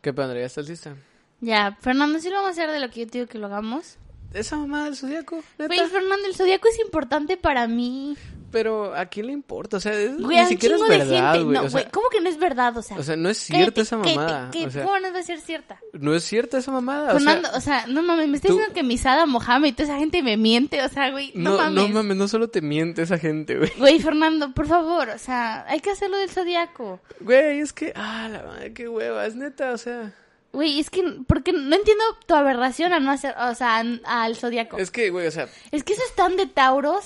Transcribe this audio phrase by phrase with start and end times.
[0.00, 0.46] ¿Qué pondría?
[0.46, 0.96] ¿Estás lista?
[1.40, 3.46] Ya, Fernando, ¿sí lo vamos a hacer de lo que yo te digo que lo
[3.46, 3.96] hagamos?
[4.32, 5.42] ¿Esa mamá del zodiaco?
[5.58, 8.16] Güey, Fernando, el zodiaco es importante para mí.
[8.50, 9.76] Pero ¿a quién le importa?
[9.76, 11.54] O sea, es- Güey, ni siquiera es verdad, güey.
[11.56, 12.76] No, o sea, ¿cómo que no es verdad?
[12.76, 14.50] O sea, o sea, no es cierta esa mamada.
[14.52, 14.66] ¿qué?
[14.66, 15.78] o sea, ¿Cómo no va a ser cierta?
[15.92, 17.12] no es cierta esa mamada.
[17.12, 19.84] Fernando, o sea, o no mames, me estás tú- diciendo que Misada Mohamed y toda
[19.90, 21.74] esa gente me miente, o sea, güey, no, no, mames.
[21.74, 23.70] no mames, no solo te miente esa gente, güey.
[23.78, 27.00] Güey, Fernando, por favor, o sea, hay que hacerlo del zodiaco.
[27.20, 30.12] Güey, es que, ah, la madre, qué hueva, es neta, o sea.
[30.52, 34.76] Güey, es que, porque no entiendo tu aberración a no hacer, o sea, al zodiaco.
[34.78, 34.84] Es...
[34.84, 37.04] Es que, güey, o sea, que eso es tan de Tauros.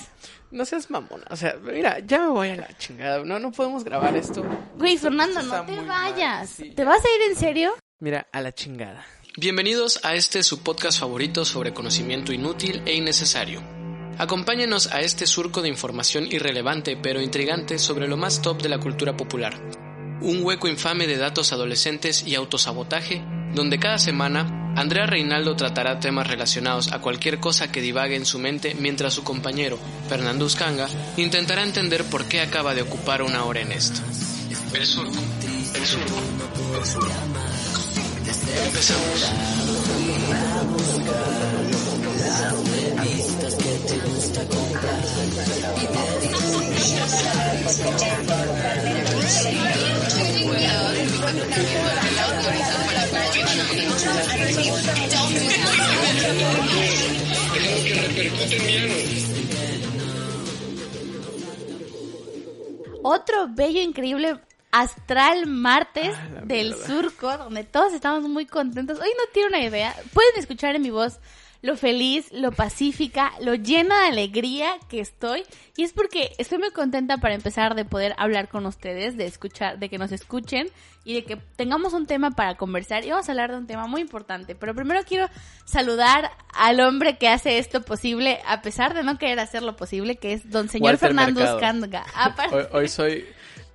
[0.55, 1.25] No seas mamona.
[1.29, 3.23] O sea, mira, ya me voy a la chingada.
[3.23, 4.43] No, no podemos grabar esto.
[4.77, 6.49] Güey, Fernando, no te vayas.
[6.49, 6.71] sí.
[6.71, 7.73] ¿Te vas a ir en serio?
[7.99, 9.05] Mira, a la chingada.
[9.37, 13.61] Bienvenidos a este su podcast favorito sobre conocimiento inútil e innecesario.
[14.17, 18.79] Acompáñenos a este surco de información irrelevante pero intrigante sobre lo más top de la
[18.79, 19.59] cultura popular.
[20.21, 23.23] Un hueco infame de datos adolescentes y autosabotaje,
[23.53, 28.39] donde cada semana Andrea Reinaldo tratará temas relacionados a cualquier cosa que divague en su
[28.39, 33.61] mente mientras su compañero, Fernando Uscanga, intentará entender por qué acaba de ocupar una hora
[33.61, 34.01] en esto.
[34.49, 35.15] Empezamos.
[63.03, 64.39] Otro bello, increíble
[64.71, 68.99] astral martes Ah, del surco, donde todos estamos muy contentos.
[68.99, 69.95] Hoy no tiene una idea.
[70.13, 71.19] Pueden escuchar en mi voz
[71.65, 75.43] lo feliz, lo pacífica, lo llena de alegría que estoy.
[75.75, 79.79] Y es porque estoy muy contenta para empezar de poder hablar con ustedes, de escuchar,
[79.79, 80.69] de que nos escuchen
[81.03, 83.03] y de que tengamos un tema para conversar.
[83.05, 84.55] Y vamos a hablar de un tema muy importante.
[84.55, 85.27] Pero primero quiero
[85.65, 90.33] saludar al hombre que hace esto posible, a pesar de no querer hacerlo posible, que
[90.33, 91.57] es don señor Walter Fernando Mercado.
[91.57, 92.05] Uscanga.
[92.15, 93.25] Aparte- Hoy, hoy soy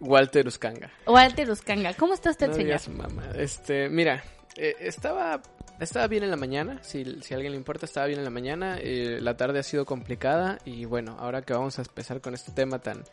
[0.00, 0.90] Walter Uscanga.
[1.06, 1.94] Walter Uscanga.
[1.94, 2.66] ¿Cómo está usted, No señor?
[2.68, 3.24] digas mamá.
[3.36, 4.22] Este, mira,
[4.62, 5.40] eh, estaba,
[5.80, 8.30] estaba bien en la mañana, si, si a alguien le importa, estaba bien en la
[8.30, 8.78] mañana.
[8.78, 12.52] eh, la tarde ha sido complicada y bueno, ahora que vamos a empezar con este
[12.52, 13.04] tema tan,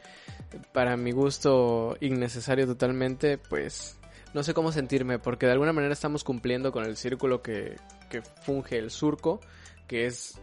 [0.74, 3.98] para mi gusto, innecesario totalmente, pues
[4.34, 7.78] no sé cómo sentirme, porque de alguna manera estamos cumpliendo con el círculo que,
[8.10, 9.40] que funge el surco,
[9.88, 10.38] que es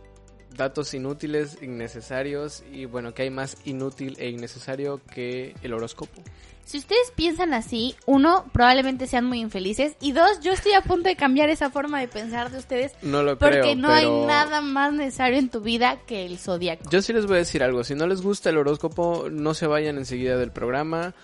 [0.56, 6.22] datos inútiles, innecesarios y bueno, que hay más inútil e innecesario que el horóscopo.
[6.64, 9.96] Si ustedes piensan así, uno, probablemente sean muy infelices.
[10.00, 12.92] Y dos, yo estoy a punto de cambiar esa forma de pensar de ustedes.
[13.02, 16.38] No lo Porque creo, no pero- hay nada más necesario en tu vida que el
[16.38, 16.88] zodiaco.
[16.90, 19.66] Yo sí les voy a decir algo, si no les gusta el horóscopo, no se
[19.66, 21.14] vayan enseguida del programa,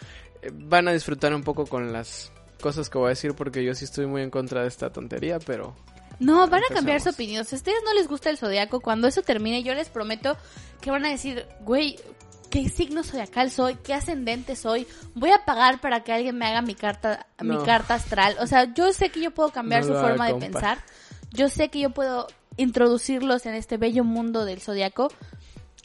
[0.43, 3.75] Eh, van a disfrutar un poco con las cosas que voy a decir porque yo
[3.75, 5.75] sí estoy muy en contra de esta tontería, pero
[6.19, 7.45] No, van a cambiar su opinión.
[7.45, 10.37] Si a ustedes no les gusta el zodiaco, cuando eso termine, yo les prometo
[10.81, 11.97] que van a decir, güey,
[12.51, 13.77] ¿qué signo zodiacal soy?
[13.77, 14.87] ¿Qué ascendente soy?
[15.15, 18.37] Voy a pagar para que alguien me haga mi carta, mi carta astral.
[18.41, 20.79] O sea, yo sé que yo puedo cambiar No su forma de pensar.
[21.33, 25.09] Yo sé que yo puedo introducirlos en este bello mundo del zodiaco.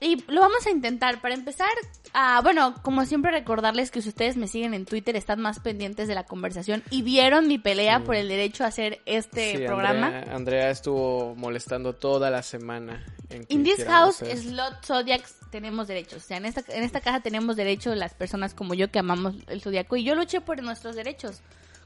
[0.02, 1.22] Y lo vamos a intentar.
[1.22, 1.70] Para empezar,
[2.16, 6.08] ah, bueno, como siempre recordarles que si ustedes me siguen en Twitter están más pendientes
[6.08, 10.08] de la conversación y vieron mi pelea por el derecho a hacer este sí, programa.
[10.08, 13.06] Andrea, Andrea estuvo molestando toda la semana.
[13.30, 14.50] En In this house, eso.
[14.50, 16.24] Slot Zodiacs, tenemos derechos.
[16.24, 19.36] O sea, en esta, en esta caja tenemos derechos las personas como yo que amamos
[19.48, 19.98] el zodiaco.
[19.98, 21.42] Y yo luché por nuestros derechos.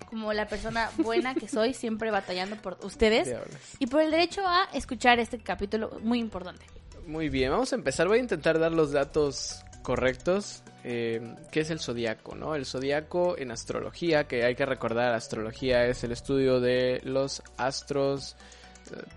[0.10, 3.28] Como la persona buena que soy, siempre batallando por ustedes.
[3.28, 3.58] Diablos.
[3.80, 6.66] Y por el derecho a escuchar este capítulo muy importante.
[7.06, 8.08] Muy bien, vamos a empezar.
[8.08, 10.64] Voy a intentar dar los datos correctos.
[10.84, 12.36] Eh, ¿Qué es el zodiaco?
[12.36, 12.56] ¿no?
[12.56, 18.36] El zodiaco en astrología, que hay que recordar, astrología es el estudio de los astros.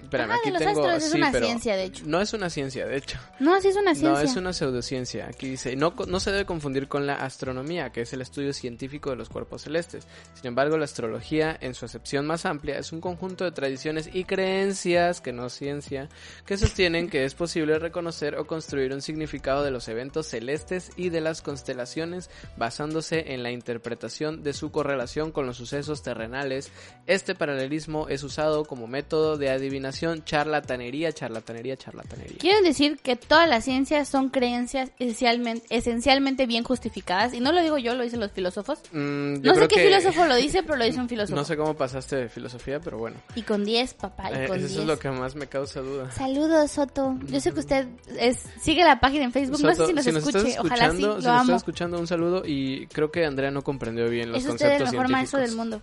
[0.02, 0.84] Espérame, Ajá, de aquí los tengo.
[0.84, 2.04] astros, es sí, una pero ciencia, de hecho.
[2.06, 3.18] No es una ciencia, de hecho.
[3.40, 4.10] No, así es una ciencia.
[4.10, 5.26] No, es una pseudociencia.
[5.26, 9.10] Aquí dice, no, no se debe confundir con la astronomía, que es el estudio científico
[9.10, 10.06] de los cuerpos celestes.
[10.34, 14.24] Sin embargo, la astrología, en su acepción más amplia, es un conjunto de tradiciones y
[14.24, 16.08] creencias, que no ciencia,
[16.46, 21.08] que sostienen que es posible reconocer o construir un significado de los eventos celestes y
[21.08, 26.70] de las constelaciones basándose en la interpretación de su correlación con los sucesos terrenales.
[27.06, 32.36] Este paralelismo es usado como método de adivinación, charlatanería, charlatanería, charlatanería.
[32.38, 37.34] Quiero decir que todas las ciencias son creencias esencialmente, esencialmente bien justificadas.
[37.34, 38.80] Y no lo digo yo, lo dicen los filósofos.
[38.92, 41.36] Mm, No sé qué que- filósofo lo dice, pero lo dice un filósofo.
[41.36, 43.16] No sé cómo pasaste de filosofía, pero bueno.
[43.34, 44.80] Y con 10, papá, y Eh, con eso 10.
[44.80, 46.10] es lo que más me causa duda.
[46.12, 47.16] Saludos, Soto.
[47.26, 47.86] Yo sé que usted
[48.18, 49.60] es, sigue la página en Facebook.
[49.62, 50.58] no sé Soto, si nos estás escuche.
[50.58, 51.42] Ojalá sí, lo si nos amo.
[51.42, 54.70] estás escuchando, un saludo y creo que Andrea no comprendió bien los Es usted el
[54.72, 55.80] conceptos mejor maestro del mundo.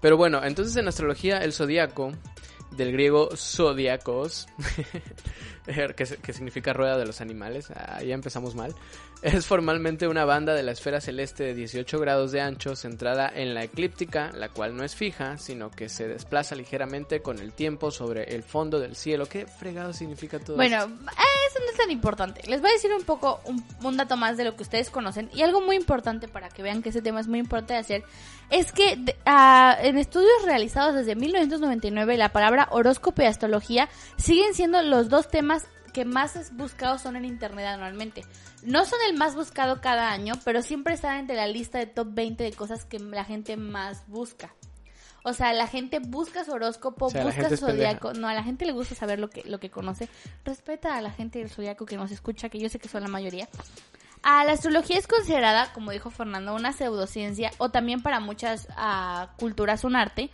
[0.00, 2.12] Pero bueno, entonces en astrología el zodiaco,
[2.76, 4.46] del griego zodiacos,
[5.96, 8.74] que, significa rueda de los animales, ya empezamos mal,
[9.22, 13.54] es formalmente una banda de la esfera celeste de 18 grados de ancho centrada en
[13.54, 17.92] la eclíptica, la cual no es fija, sino que se desplaza ligeramente con el tiempo
[17.92, 19.26] sobre el fondo del cielo.
[19.26, 21.10] ¿Qué fregado significa todo bueno, Bueno,
[21.48, 22.42] eso no es tan importante.
[22.48, 25.42] Les voy a decir un poco, un, dato más de lo que ustedes conocen y
[25.42, 28.04] algo muy importante para que vean que ese tema es muy importante de hacer,
[28.50, 34.82] es que ah, en estudios realizados desde 1999 la palabra horóscopo y astrología siguen siendo
[34.82, 38.24] los dos temas que más buscados son en internet anualmente.
[38.62, 42.08] No son el más buscado cada año, pero siempre están entre la lista de top
[42.10, 44.54] 20 de cosas que la gente más busca.
[45.24, 48.12] O sea, la gente busca su horóscopo, busca su zodiaco.
[48.12, 50.08] No, a la gente le gusta saber lo que, lo que conoce.
[50.44, 53.08] Respeta a la gente del zodiaco que nos escucha, que yo sé que son la
[53.08, 53.48] mayoría.
[54.24, 59.30] Ah, la astrología es considerada, como dijo Fernando, una pseudociencia o también para muchas ah,
[59.36, 60.30] culturas un arte,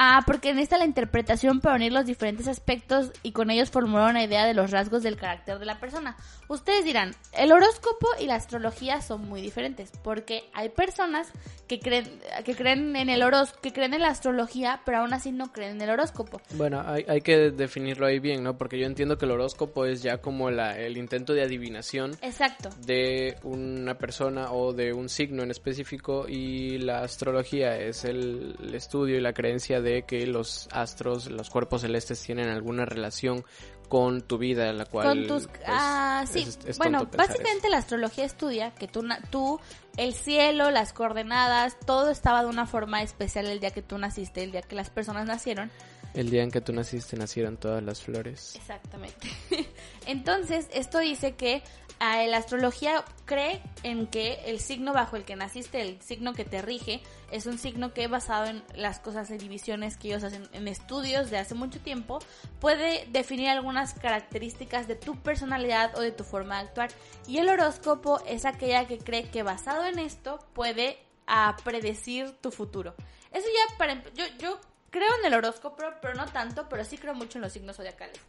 [0.00, 4.10] Ah, porque en esta la interpretación para unir los diferentes aspectos y con ellos formular
[4.10, 6.16] una idea de los rasgos del carácter de la persona.
[6.48, 11.30] Ustedes dirán, el horóscopo y la astrología son muy diferentes, porque hay personas
[11.66, 15.30] que creen, que creen en el horóscopo, que creen en la astrología, pero aún así
[15.30, 16.40] no creen en el horóscopo.
[16.54, 18.56] Bueno, hay, hay que definirlo ahí bien, ¿no?
[18.56, 22.70] Porque yo entiendo que el horóscopo es ya como la, el intento de adivinación Exacto.
[22.86, 28.74] de una persona o de un signo en específico y la astrología es el, el
[28.74, 33.44] estudio y la creencia de que los astros, los cuerpos celestes tienen alguna relación
[33.88, 35.06] con tu vida, la cual...
[35.06, 35.46] Con tus...
[35.46, 36.46] Pues, ah, sí.
[36.76, 39.60] bueno, básicamente la astrología estudia que tú, tú,
[39.96, 44.44] el cielo, las coordenadas, todo estaba de una forma especial el día que tú naciste,
[44.44, 45.70] el día que las personas nacieron.
[46.14, 48.54] El día en que tú naciste nacieron todas las flores.
[48.56, 49.28] Exactamente.
[50.06, 51.62] Entonces, esto dice que
[52.00, 56.62] la astrología cree en que el signo bajo el que naciste, el signo que te
[56.62, 60.68] rige, es un signo que basado en las cosas de divisiones que ellos hacen en
[60.68, 62.20] estudios de hace mucho tiempo,
[62.60, 66.90] puede definir algunas características de tu personalidad o de tu forma de actuar.
[67.26, 72.50] Y el horóscopo es aquella que cree que basado en esto puede a predecir tu
[72.50, 72.94] futuro.
[73.32, 74.58] Eso ya para yo yo
[74.90, 78.20] creo en el horóscopo, pero no tanto, pero sí creo mucho en los signos zodiacales.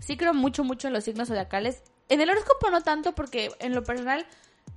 [0.00, 1.82] Sí creo mucho mucho en los signos zodiacales
[2.12, 4.26] en el horóscopo no tanto porque en lo personal,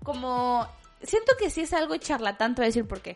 [0.04, 0.68] como
[1.02, 3.16] siento que sí es algo charlatán, te voy a decir por qué.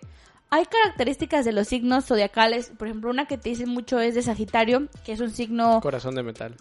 [0.51, 4.23] Hay características de los signos zodiacales, por ejemplo, una que te dicen mucho es de
[4.23, 5.79] Sagitario, que es un signo...
[5.81, 6.57] Corazón de metal.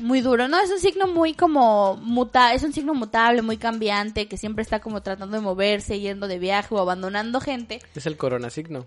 [0.00, 0.60] Muy duro, ¿no?
[0.60, 4.78] Es un signo muy como muta, es un signo mutable, muy cambiante, que siempre está
[4.78, 7.80] como tratando de moverse, yendo de viaje o abandonando gente.
[7.96, 8.86] Es el corona signo.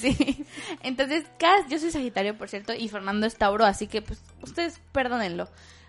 [0.00, 0.46] sí.
[0.84, 1.24] Entonces,
[1.68, 5.48] yo soy Sagitario, por cierto, y Fernando es Tauro, así que pues ustedes perdónenlo.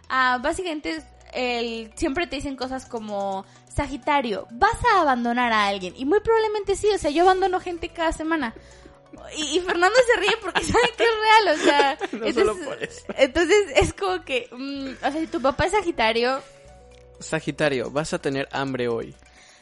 [0.09, 1.03] Ah, básicamente
[1.37, 5.93] el, siempre te dicen cosas como, Sagitario, vas a abandonar a alguien.
[5.95, 8.55] Y muy probablemente sí, o sea, yo abandono gente cada semana.
[9.35, 11.97] Y, Fernando se ríe porque sabe que es real, o sea.
[12.27, 16.41] entonces, entonces es como que, mm, o sea, si tu papá es Sagitario.
[17.19, 19.15] Sagitario, vas a tener hambre hoy.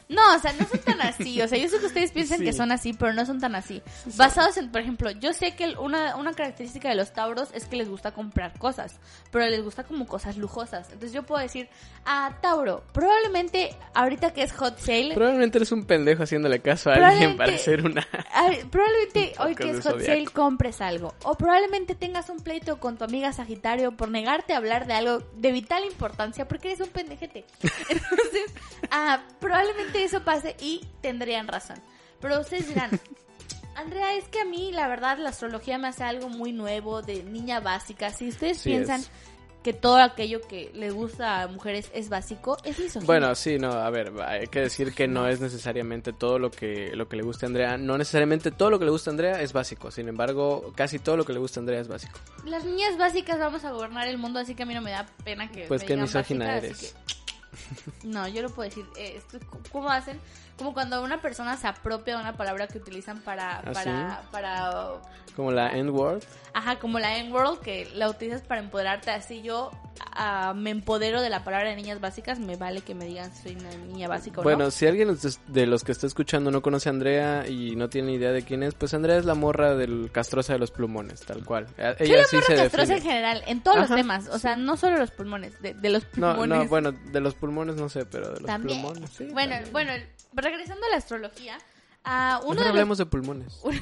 [0.08, 1.40] No, o sea, no son tan así.
[1.42, 3.82] O sea, yo sé que ustedes piensan que son así, pero no son tan así.
[4.16, 7.76] Basados en, por ejemplo, yo sé que una, una característica de los tauros es que
[7.76, 8.98] les gusta comprar cosas,
[9.32, 10.86] pero les gusta como cosas lujosas.
[10.86, 11.68] Entonces yo puedo decir,
[12.04, 15.14] ah, Tauro, probablemente ahorita que es hot sale.
[15.14, 18.06] Probablemente eres un pendejo haciéndole caso a alguien para hacer una.
[18.70, 21.14] probablemente hoy que es hot sale compres algo.
[21.24, 25.18] O probablemente tengas un pleito con tu amiga Sagitario por negarte a hablar de algo
[25.34, 27.44] de vital importancia porque eres un pendejete.
[27.62, 28.54] Entonces,
[28.90, 31.76] ah, probablemente eso pase y tendrían razón.
[32.20, 32.90] Pero ustedes dirán,
[33.76, 37.22] Andrea, es que a mí la verdad la astrología me hace algo muy nuevo, de
[37.22, 38.10] niña básica.
[38.10, 39.02] Si ustedes piensan
[39.66, 43.04] que todo aquello que le gusta a mujeres es básico, es misógino.
[43.04, 46.94] Bueno, sí, no, a ver, hay que decir que no es necesariamente todo lo que,
[46.94, 49.42] lo que le gusta a Andrea, no necesariamente todo lo que le gusta a Andrea
[49.42, 52.16] es básico, sin embargo, casi todo lo que le gusta a Andrea es básico.
[52.44, 55.04] Las niñas básicas vamos a gobernar el mundo, así que a mí no me da
[55.24, 55.64] pena que...
[55.64, 56.94] Pues qué misógina eres.
[58.04, 58.86] No, yo lo puedo decir.
[58.96, 59.20] Eh,
[59.72, 60.20] ¿Cómo hacen?
[60.58, 63.58] Como cuando una persona se apropia de una palabra que utilizan para...
[63.58, 65.00] ¿Ah, para, para
[65.36, 66.22] como la N-word.
[66.54, 69.10] Ajá, como la N-word que la utilizas para empoderarte.
[69.10, 69.70] Así yo
[70.54, 73.56] me empodero de la palabra de niñas básicas, me vale que me digan si soy
[73.56, 75.16] una niña básica o bueno, si alguien
[75.48, 78.62] de los que está escuchando no conoce a Andrea y no tiene idea de quién
[78.62, 81.66] es, pues Andrea es la morra del castrosa de los pulmones, tal cual.
[81.76, 84.76] Ella Soy la sí morra castrosa en general, en todos los temas, o sea, no
[84.76, 86.48] solo los pulmones, de, los pulmones.
[86.48, 89.28] No, no, bueno, de los pulmones no sé, pero de los pulmones sí.
[89.32, 89.92] Bueno, bueno,
[90.32, 91.58] regresando a la astrología,
[92.06, 93.60] Uh, uno de hablemos de pulmones.
[93.64, 93.74] uno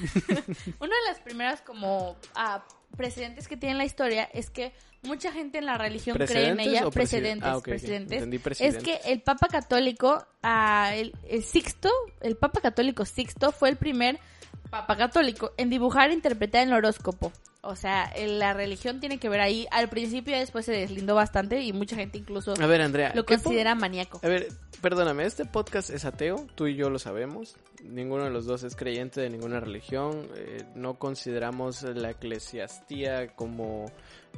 [0.80, 5.66] de las primeras como uh, precedentes que tiene la historia es que mucha gente en
[5.66, 6.88] la religión cree en ella.
[6.90, 8.60] Precedentes, ah, precedentes.
[8.60, 11.90] Es que el Papa Católico, uh, el, Sixto,
[12.22, 14.18] el Papa Católico Sixto fue el primer
[14.70, 17.30] papa católico, en dibujar e interpretar el horóscopo.
[17.66, 19.66] O sea, la religión tiene que ver ahí.
[19.70, 23.24] Al principio y después se deslindó bastante y mucha gente incluso a ver, Andrea, lo
[23.24, 24.20] considera maníaco.
[24.22, 24.48] A ver,
[24.80, 27.56] perdóname, este podcast es ateo, tú y yo lo sabemos.
[27.82, 30.28] Ninguno de los dos es creyente de ninguna religión.
[30.36, 33.86] Eh, no consideramos la eclesiastía como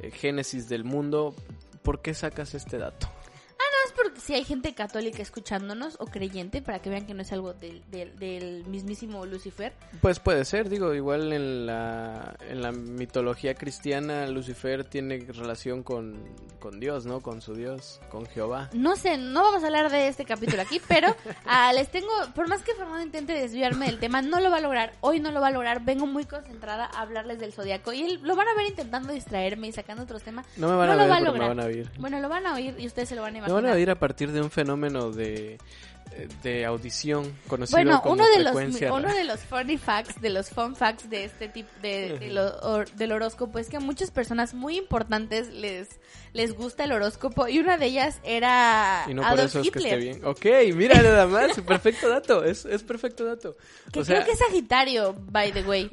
[0.01, 1.35] eh, génesis del mundo.
[1.83, 3.07] ¿Por qué sacas este dato?
[4.01, 7.53] Porque si hay gente católica escuchándonos o creyente para que vean que no es algo
[7.53, 9.73] del, del, mismísimo Lucifer.
[10.01, 16.17] Pues puede ser, digo, igual en la, en la mitología cristiana Lucifer tiene relación con,
[16.59, 17.21] con Dios, ¿no?
[17.21, 18.69] Con su Dios, con Jehová.
[18.73, 22.47] No sé, no vamos a hablar de este capítulo aquí, pero ah, les tengo, por
[22.47, 25.41] más que Fernando intente desviarme del tema, no lo va a lograr, hoy no lo
[25.41, 28.55] va a lograr, vengo muy concentrada a hablarles del zodiaco y él, lo van a
[28.55, 30.45] ver intentando distraerme y sacando otros temas.
[30.57, 31.47] No me van a ver, lo va a lograr.
[31.49, 31.91] van a oír.
[31.97, 34.41] Bueno, lo van a oír y ustedes se lo van a imaginar a partir de
[34.41, 35.57] un fenómeno de
[36.43, 38.55] de audición conocido bueno, uno de los
[38.91, 42.17] uno de los funny facts de los fun facts de este tipo de,
[42.95, 45.89] del horóscopo es que a muchas personas muy importantes les
[46.33, 49.79] les gusta el horóscopo y una de ellas era y no por eso Es que
[49.79, 50.25] esté bien.
[50.25, 50.45] Ok,
[50.75, 53.57] mira nada más, perfecto dato, es, es perfecto dato.
[53.91, 55.89] Que creo que es Sagitario, by the way.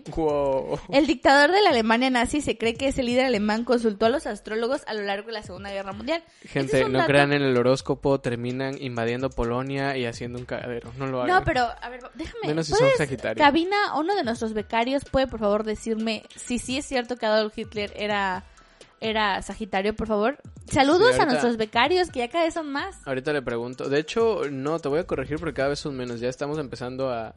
[0.91, 4.27] El dictador de la Alemania nazi se cree que ese líder alemán consultó a los
[4.27, 6.23] astrólogos a lo largo de la Segunda Guerra Mundial.
[6.43, 10.93] Gente, no crean en el horóscopo, terminan invadiendo Polonia y haciendo un cagadero.
[10.97, 11.37] No lo hagan.
[11.37, 12.49] No, pero, a ver, déjame.
[12.49, 13.43] Menos si son Sagitario.
[13.43, 17.57] Cabina, uno de nuestros becarios puede, por favor, decirme si sí es cierto que Adolf
[17.57, 18.45] Hitler era
[19.05, 20.39] era Sagitario, por favor.
[20.67, 22.97] Saludos a nuestros becarios, que ya cada vez son más.
[23.07, 23.89] Ahorita le pregunto.
[23.89, 26.21] De hecho, no, te voy a corregir porque cada vez son menos.
[26.21, 27.35] Ya estamos empezando a...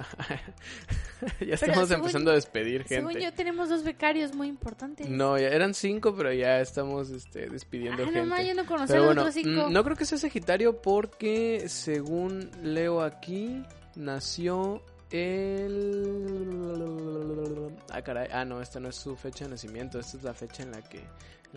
[1.42, 2.96] ya estamos empezando a despedir gente.
[2.96, 5.10] Según yo, tenemos dos becarios muy importantes.
[5.10, 8.26] No, ya eran cinco, pero ya estamos este, despidiendo gente.
[8.26, 9.70] No, yo no conocía los otros cinco.
[9.70, 13.62] No creo que sea Sagitario porque, según leo aquí,
[13.96, 14.82] nació
[15.12, 16.18] el...
[17.92, 18.30] Ah, caray.
[18.32, 20.00] Ah, no, esta no es su fecha de nacimiento.
[20.00, 21.04] Esta es la fecha en la que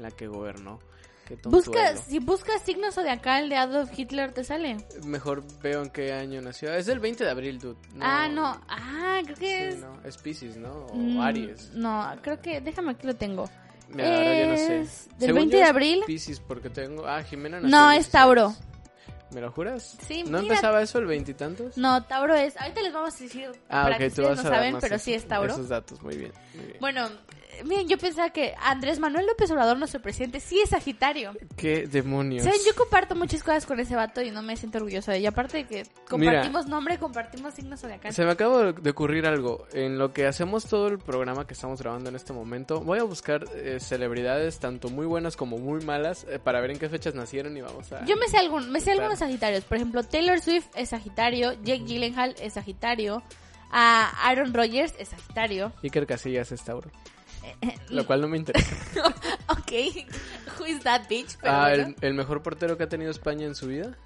[0.01, 0.81] la que gobernó.
[1.45, 4.79] Busca, si buscas signos zodiacal de Adolf Hitler, ¿te sale?
[5.05, 6.73] Mejor veo en qué año nació.
[6.75, 7.77] Es el 20 de abril, dude.
[8.01, 8.61] ah, no.
[8.69, 9.79] Ah, creo que es...
[9.79, 10.01] No.
[10.05, 10.87] Es Pisces, ¿no?
[10.87, 11.71] O mm, Aries.
[11.75, 12.61] No, creo que...
[12.61, 13.49] Déjame aquí lo tengo.
[13.91, 15.09] Mira, ahora yo no sé.
[15.19, 16.03] ¿Del 20 de abril?
[16.07, 17.07] Pisces, porque tengo...
[17.07, 18.55] Ah, Jimena nació No, es Tauro.
[19.33, 19.97] ¿Me lo juras?
[20.09, 21.79] Sí, ¿No empezaba eso el veintitantos?
[21.79, 22.57] No, Tauro es...
[22.57, 25.53] Ahorita les vamos a decir ah, para que ustedes no saben, pero sí es Tauro.
[25.53, 26.79] Esos datos, muy bien, muy bien.
[26.81, 27.09] Bueno,
[27.65, 31.33] miren, yo pensaba que Andrés Manuel López Obrador, nuestro presidente, sí es Sagitario.
[31.57, 32.45] ¿Qué demonios?
[32.45, 35.31] Yo comparto muchas cosas con ese vato y no me siento orgullosa de ella.
[35.31, 38.15] Aparte de que compartimos nombre, compartimos signos zodiacales.
[38.15, 39.67] Se me acaba de ocurrir algo.
[39.73, 43.05] En lo que hacemos todo el programa que estamos grabando en este momento, voy a
[43.05, 47.15] buscar eh, celebridades tanto muy buenas como muy malas eh, para ver en qué fechas
[47.15, 48.05] nacieron y vamos a...
[48.05, 49.65] Yo me sé, algún, me sé algunos Sagitarios.
[49.65, 53.23] Por ejemplo, Taylor Swift es Sagitario, Jake Gyllenhaal es Sagitario,
[53.71, 55.73] a Aaron Rodgers es Sagitario.
[55.83, 56.91] Iker Casillas es Tauro.
[57.91, 58.75] Lo cual no me interesa.
[59.49, 59.73] ok,
[60.59, 61.37] who is that bitch?
[61.43, 63.97] ah, el, mejor portero que ha tenido España en su vida.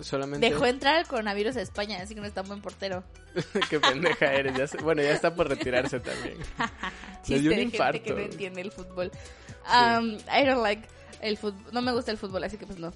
[0.00, 0.48] Solamente...
[0.48, 3.04] Dejó entrar el coronavirus a España, así que no está un buen portero.
[3.70, 4.76] Qué pendeja eres.
[4.82, 6.38] bueno, ya está por retirarse también.
[7.28, 8.02] Le dio un infarto.
[8.02, 9.12] que no entiende el fútbol.
[9.66, 10.88] Um, I don't like
[11.20, 11.72] el fútbol.
[11.72, 12.92] No me gusta el fútbol, así que pues no.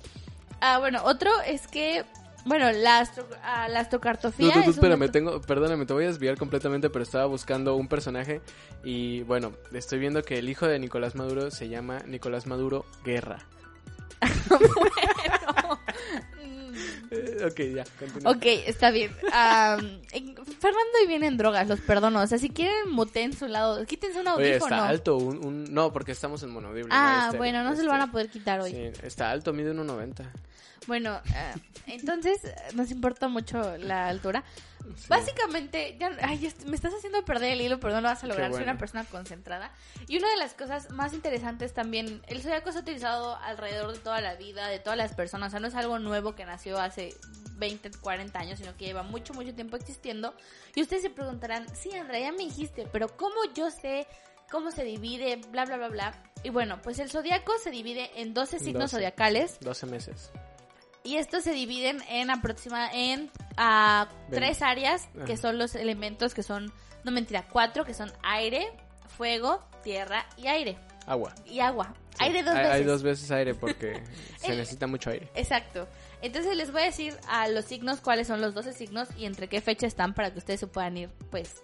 [0.61, 2.05] Ah, bueno, otro es que
[2.47, 4.55] bueno, la, astro, uh, la astrocartofía.
[4.55, 8.41] Tú, tú, espérame, tengo, perdóname, te voy a desviar completamente, pero estaba buscando un personaje
[8.85, 13.39] y bueno, estoy viendo que el hijo de Nicolás Maduro se llama Nicolás Maduro Guerra.
[14.49, 15.81] bueno.
[17.11, 18.33] Eh, ok, ya, continúa.
[18.33, 19.13] Ok, está bien.
[19.13, 22.21] Fernando y viene en drogas, los perdono.
[22.21, 22.75] O sea, si quieren,
[23.15, 23.85] en su lado.
[23.87, 24.47] Quítense un audífono.
[24.47, 25.17] Oye, está alto.
[25.17, 26.89] Un, no, porque estamos en monodible.
[26.91, 28.73] Ah, bueno, no se lo van a poder quitar hoy.
[28.73, 30.27] Sí, está alto, mide 1.90.
[30.87, 31.55] Bueno, eh,
[31.87, 32.41] entonces
[32.75, 34.45] nos importa mucho la altura.
[35.09, 38.53] Básicamente, ya, ay, me estás haciendo perder el hilo, pero no lo vas a lograr.
[38.53, 39.73] Soy una persona concentrada.
[40.07, 43.99] Y una de las cosas más interesantes también, el zodiaco se ha utilizado alrededor de
[43.99, 45.49] toda la vida, de todas las personas.
[45.49, 47.15] O sea, no es algo nuevo que nació hace
[47.57, 50.35] 20, 40 años, sino que lleva mucho, mucho tiempo existiendo.
[50.75, 54.07] Y ustedes se preguntarán, sí, Andrea, ya me dijiste, pero ¿cómo yo sé
[54.51, 55.41] cómo se divide?
[55.51, 56.23] Bla, bla, bla, bla.
[56.45, 59.59] Y bueno, pues el zodiaco se divide en 12 signos zodiacales.
[59.61, 60.31] 12 meses.
[61.07, 66.43] Y estos se dividen en aproximadamente en a tres áreas que son los elementos que
[66.43, 66.73] son,
[67.05, 68.67] no mentira, cuatro que son aire,
[69.17, 70.77] fuego, tierra y aire.
[71.07, 71.33] Agua.
[71.47, 71.95] Y agua.
[72.19, 72.73] Aire dos veces.
[72.73, 74.03] Hay dos veces aire porque
[74.39, 75.31] se necesita mucho aire.
[75.35, 75.87] Exacto.
[76.23, 79.49] Entonces les voy a decir a los signos cuáles son los 12 signos y entre
[79.49, 81.63] qué fecha están para que ustedes se puedan ir pues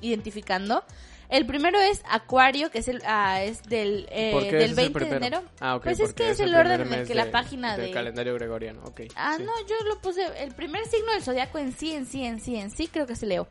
[0.00, 0.84] identificando.
[1.30, 5.42] El primero es Acuario, que es el ah, es del, eh, del 20 de enero.
[5.60, 5.84] Ah, ok.
[5.84, 9.02] Pues es que es el, orden en el que la página del calendario gregoriano, ok.
[9.14, 12.40] Ah, no, yo lo puse, el primer signo del zodiaco en sí, en sí, en
[12.40, 13.46] sí, en sí, creo que es Leo.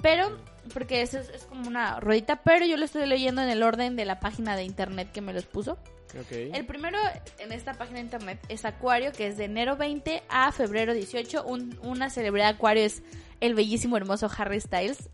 [0.00, 0.38] Pero
[0.72, 3.94] porque eso es, es como una ruedita, pero yo lo estoy leyendo en el orden
[3.96, 5.72] de la página de internet que me los puso.
[6.18, 6.32] Ok.
[6.32, 6.96] El primero
[7.38, 11.44] en esta página de internet es Acuario, que es de enero 20 a febrero 18.
[11.44, 13.02] Un- una celebridad de Acuario es
[13.40, 15.10] el bellísimo, hermoso Harry Styles.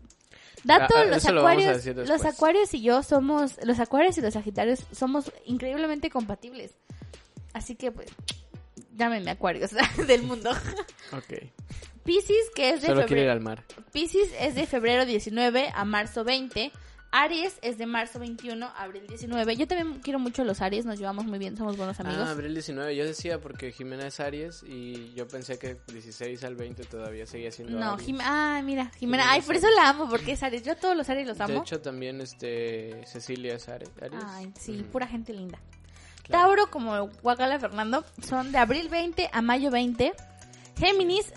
[0.65, 4.21] Dato, Ah, ah, los lo acuarios, decir los acuarios y yo somos, los acuarios y
[4.21, 6.71] los sagitarios somos increíblemente compatibles.
[7.53, 8.07] Así que pues,
[8.95, 9.71] llámenme acuarios
[10.07, 10.51] del mundo.
[11.13, 11.33] Ok.
[12.03, 13.31] Pisces, que es de Solo quiere ir febrero.
[13.31, 13.63] al mar.
[13.91, 16.71] Pisces es de febrero 19 a marzo 20.
[17.23, 19.55] Aries es de marzo 21 a abril 19.
[19.55, 22.21] Yo también quiero mucho a los Aries, nos llevamos muy bien, somos buenos amigos.
[22.27, 22.95] Ah, abril 19.
[22.95, 27.51] Yo decía porque Jimena es Aries y yo pensé que 16 al 20 todavía seguía
[27.51, 28.05] siendo No, Aries.
[28.05, 28.25] Jimena.
[28.57, 29.23] Ah, mira, Jimena.
[29.23, 30.63] Jimena Ay, por eso la amo, porque es Aries.
[30.63, 31.61] Yo a todos los Aries los De amo.
[31.61, 33.89] hecho, también este Cecilia es Aries.
[34.25, 35.57] Ay, sí, pura gente linda.
[36.23, 36.43] Claro.
[36.47, 40.13] Tauro, como Guacala Fernando, son de abril 20 a mayo 20.
[40.77, 41.31] Géminis,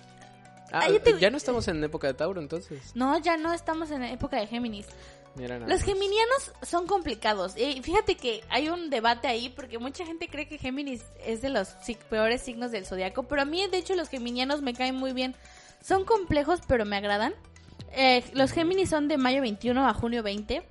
[0.71, 2.95] Ah, Ah, yo te- ya no estamos en época de Tauro, entonces.
[2.95, 4.85] no, ya no estamos en época de Géminis.
[5.37, 7.57] Los geminianos son complicados.
[7.57, 11.49] Y fíjate que hay un debate ahí porque mucha gente cree que Géminis es de
[11.49, 11.77] los
[12.11, 13.25] peores signos del zodiaco.
[13.25, 15.37] Pero a mí, de hecho, los geminianos me caen muy bien.
[15.83, 17.35] Son complejos, pero me agradan.
[17.93, 20.63] Eh, los Géminis son de mayo 21 a junio 20.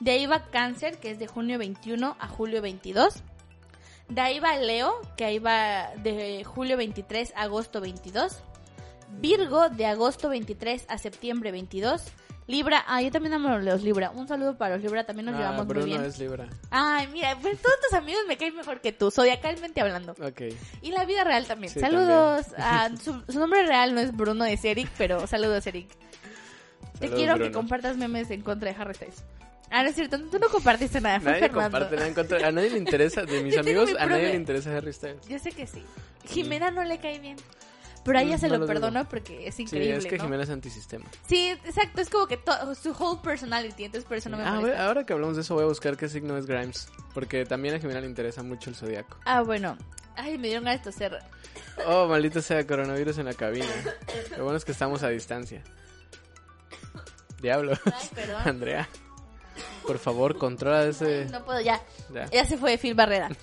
[0.00, 3.22] De ahí va Cáncer, que es de junio 21 a julio 22.
[4.08, 8.38] De ahí va Leo, que ahí va de julio 23 a agosto 22.
[9.20, 12.02] Virgo, de agosto 23 a septiembre 22.
[12.48, 14.10] Libra, ah, yo también amo los Libra.
[14.10, 16.04] Un saludo para los Libra, también nos Ah, llevamos Bruno muy bien.
[16.04, 16.48] es Libra.
[16.70, 20.12] Ay, mira, pues todos tus amigos me caen mejor que tú, zodiacalmente hablando.
[20.12, 20.40] Ok.
[20.80, 21.72] Y la vida real también.
[21.72, 22.46] Sí, saludos.
[22.56, 25.88] a- su, su nombre real no es Bruno, es Eric, pero saludos, Eric.
[26.98, 29.22] Te quiero que compartas memes en contra de Harry Styles.
[29.70, 31.70] Ah, no es cierto, tú no compartiste nada, fue Nadie Fernando.
[31.78, 32.48] comparte nada en contra.
[32.48, 33.22] A nadie le interesa.
[33.24, 35.28] De mis amigos, mi a nadie le interesa Harry Styles.
[35.28, 35.84] Yo sé que sí.
[36.26, 37.36] Jimena no le cae bien.
[38.08, 39.96] Pero a ella Mm, se no lo lo perdono porque es Sí, increíble.
[39.96, 40.24] es que ¿no?
[40.24, 41.04] Jimena es antisistema.
[41.28, 42.40] Sí, exacto, es como que
[42.80, 44.86] su whole personality, entonces por eso no me Ah, molesta.
[44.86, 46.88] ahora que hablamos de eso, voy a buscar qué signo es Grimes.
[47.14, 49.18] Porque también a Jimena le interesa mucho el zodiaco.
[49.24, 49.76] Ah, bueno.
[50.16, 51.18] Ay, me dieron ganas de toser.
[51.86, 53.66] Oh, maldito sea, coronavirus en la cabina.
[54.36, 55.62] Lo bueno es que estamos a distancia.
[57.40, 57.74] Diablo.
[57.84, 58.42] Ay, perdón.
[58.44, 58.88] Andrea.
[59.86, 61.26] Por favor, controla ese.
[61.26, 61.80] No puedo, ya.
[62.12, 62.26] Ya.
[62.30, 63.28] Ya se fue Phil Barrera.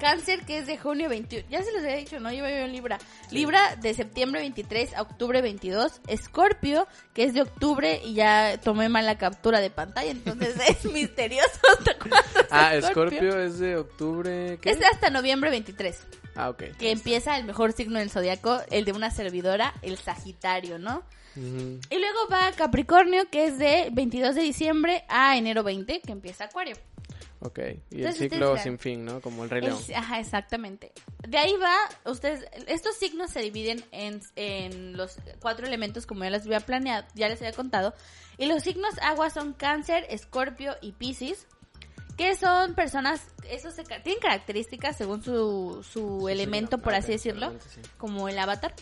[0.00, 1.46] Cáncer, que es de junio 21.
[1.50, 2.32] Ya se los había dicho, ¿no?
[2.32, 2.98] Yo veo en Libra.
[3.30, 6.00] Libra de septiembre 23 a octubre 22.
[6.08, 10.84] Escorpio, que es de octubre y ya tomé mal la captura de pantalla, entonces es
[10.90, 14.58] misterioso hasta cuándo es Ah, Escorpio es de octubre.
[14.60, 14.70] ¿Qué?
[14.70, 16.62] Es de hasta noviembre 23, Ah, ok.
[16.78, 21.02] que empieza el mejor signo del zodiaco, el de una servidora, el Sagitario, ¿no?
[21.36, 26.44] Y luego va Capricornio, que es de 22 de diciembre a enero 20, que empieza
[26.46, 26.76] Acuario.
[27.42, 27.58] Ok.
[27.90, 29.20] Y el ciclo sin fin, ¿no?
[29.20, 29.78] Como el Rey León.
[29.78, 30.92] Es- ajá, exactamente.
[31.26, 31.74] De ahí va,
[32.10, 37.06] ustedes, estos signos se dividen en, en los cuatro elementos como ya les había planeado,
[37.14, 37.94] ya les había contado.
[38.36, 41.46] Y los signos agua son cáncer, escorpio y piscis,
[42.18, 47.80] que son personas, esos se tienen características según su, su elemento, por así decirlo, sí.
[47.96, 48.74] como el avatar.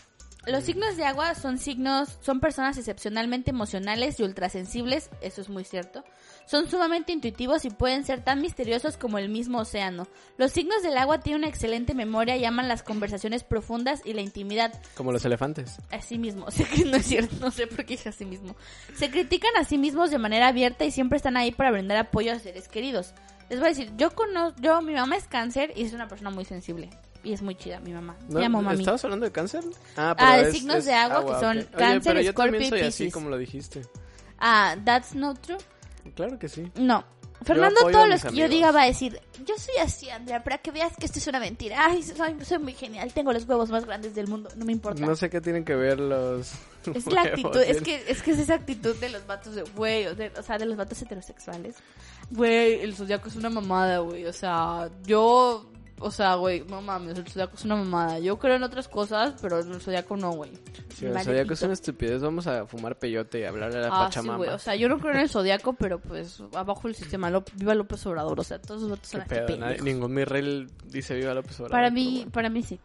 [0.47, 5.65] Los signos de agua son signos, son personas excepcionalmente emocionales y ultrasensibles, eso es muy
[5.65, 6.05] cierto.
[6.45, 10.07] Son sumamente intuitivos y pueden ser tan misteriosos como el mismo océano.
[10.37, 14.21] Los signos del agua tienen una excelente memoria y aman las conversaciones profundas y la
[14.21, 14.73] intimidad.
[14.95, 15.77] Como los elefantes.
[15.91, 18.25] A sí mismo, sé que no es cierto, no sé por qué dije a sí
[18.25, 18.55] mismo.
[18.95, 22.31] Se critican a sí mismos de manera abierta y siempre están ahí para brindar apoyo
[22.31, 23.13] a seres queridos.
[23.49, 26.29] Les voy a decir, yo conozco, yo, mi mamá es cáncer y es una persona
[26.29, 26.89] muy sensible.
[27.23, 28.15] Y es muy chida, mi mamá.
[28.29, 28.39] ¿No?
[28.39, 28.79] Me amo, mami.
[28.79, 29.63] ¿Estabas hablando de cáncer?
[29.97, 31.65] Ah, pero de signos de agua que son ok.
[31.65, 33.13] Oye, cáncer, pero yo también soy así Piscis.
[33.13, 33.81] como lo dijiste.
[34.39, 35.57] Ah, that's not true.
[36.15, 36.71] Claro que sí.
[36.75, 37.03] No.
[37.41, 40.71] Fernando, todos los que yo diga va a decir, yo soy así, Andrea, para que
[40.71, 41.85] veas que esto es una mentira.
[41.85, 45.05] Ay, soy, soy muy genial, tengo los huevos más grandes del mundo, no me importa.
[45.05, 46.51] No sé qué tienen que ver los.
[46.93, 50.07] es la actitud, es que, es que es esa actitud de los vatos de, güey,
[50.07, 51.75] o, de- o sea, de los vatos heterosexuales.
[52.31, 55.68] Güey, el zodiaco es una mamada, güey, o sea, yo,
[55.99, 58.19] o sea, güey, no mames, el zodiaco es una mamada.
[58.19, 60.51] Yo creo en otras cosas, pero el zodiaco no, güey.
[60.95, 62.21] Sí, el zodiaco es una estupidez.
[62.21, 64.37] Vamos a fumar peyote y hablarle a la Ah, sí, Pachamama.
[64.37, 64.49] güey.
[64.49, 67.29] O sea, yo no creo en el zodiaco, pero pues abajo el sistema.
[67.29, 68.39] Lop- viva López Obrador.
[68.39, 69.41] O sea, todos los votos son así pedo.
[69.41, 69.85] nadie- pendejos.
[69.85, 71.71] ningún mi rey dice viva López Obrador.
[71.71, 72.31] Para mí, bueno.
[72.31, 72.79] para mí sí.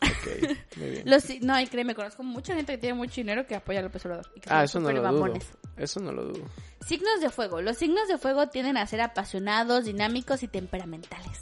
[0.00, 1.02] Ok, muy bien.
[1.10, 4.04] Los, no, y créeme, conozco mucha gente que tiene mucho dinero que apoya a López
[4.06, 4.26] Obrador.
[4.36, 5.34] y que Ah, eso no lo dudo.
[5.76, 6.44] Eso no lo dudo.
[6.86, 7.60] Signos de fuego.
[7.60, 11.40] Los signos de fuego tienden a ser apasionados, dinámicos y temperamentales.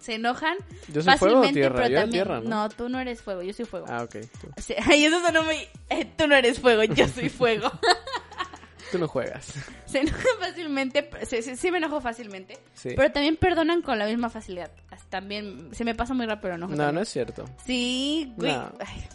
[0.00, 0.56] Se enojan
[0.88, 1.74] ¿Yo soy fuego o fácilmente, tierra?
[1.76, 2.24] pero Yo era también...
[2.24, 2.68] tierra, ¿no?
[2.70, 3.86] tú no eres fuego, yo soy fuego.
[3.88, 4.16] Ah, ok.
[4.40, 4.48] Tú,
[4.90, 5.56] eso sonó muy...
[5.90, 7.70] eh, tú no eres fuego, yo soy fuego.
[8.90, 9.52] tú no juegas.
[9.86, 12.90] se enojan fácilmente, sí, sí, sí me enojo fácilmente, Sí.
[12.96, 14.70] pero también perdonan con la misma facilidad.
[15.10, 16.70] También se me pasa muy rápido enojo.
[16.72, 16.94] No, también.
[16.94, 17.44] no es cierto.
[17.66, 18.52] Sí, güey.
[18.52, 18.72] No.
[18.80, 19.06] Ay,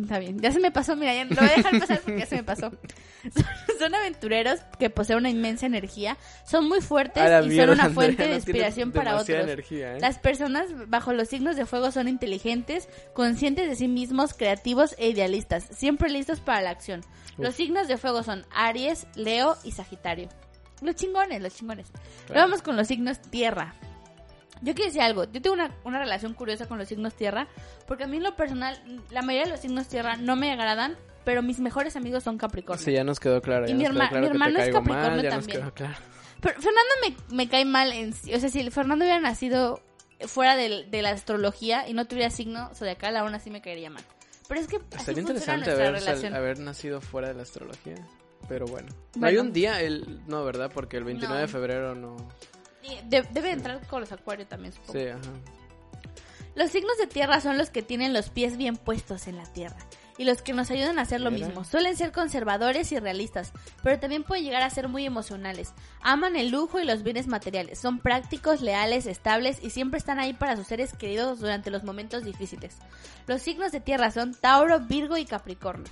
[0.00, 2.26] Está bien, ya se me pasó, mira, ya lo voy a dejar pasar porque ya
[2.26, 2.72] se me pasó.
[3.78, 8.34] Son, aventureros que poseen una inmensa energía, son muy fuertes y son una fuente de
[8.34, 9.48] inspiración para otros.
[9.48, 9.98] ¿eh?
[10.00, 15.08] Las personas bajo los signos de fuego son inteligentes, conscientes de sí mismos, creativos e
[15.08, 17.00] idealistas, siempre listos para la acción.
[17.38, 20.28] Los signos de fuego son Aries, Leo y Sagitario.
[20.82, 21.86] Los chingones, los chingones.
[22.28, 23.74] Vamos con los signos tierra.
[24.64, 27.46] Yo quiero decir algo, yo tengo una, una, relación curiosa con los signos tierra,
[27.86, 30.96] porque a mí en lo personal, la mayoría de los signos tierra no me agradan,
[31.24, 32.82] pero mis mejores amigos son Capricornio.
[32.82, 33.68] Sí, ya nos quedó claro.
[33.68, 35.72] y mi, hermano es Capricornio también.
[36.40, 39.80] Pero Fernando me, me, cae mal, en, o sea, si Fernando hubiera nacido
[40.26, 44.04] fuera de, de la astrología y no tuviera signo zodiacal, aún así me caería mal.
[44.48, 47.94] Pero es que Sería interesante haber, haber nacido fuera de la astrología.
[48.48, 48.88] Pero bueno.
[49.16, 50.70] No hay un día, el no, ¿verdad?
[50.72, 52.16] Porque el 29 de febrero no...
[53.08, 54.92] debe entrar con los acuarios también, supongo.
[54.92, 55.20] Sí, ajá.
[56.54, 59.76] Los signos de tierra son los que tienen los pies bien puestos en la tierra
[60.16, 61.64] y los que nos ayudan a hacer lo mismo.
[61.64, 65.72] Suelen ser conservadores y realistas, pero también pueden llegar a ser muy emocionales.
[66.00, 67.80] Aman el lujo y los bienes materiales.
[67.80, 72.24] Son prácticos, leales, estables y siempre están ahí para sus seres queridos durante los momentos
[72.24, 72.76] difíciles.
[73.26, 75.90] Los signos de tierra son Tauro, Virgo y Capricornio.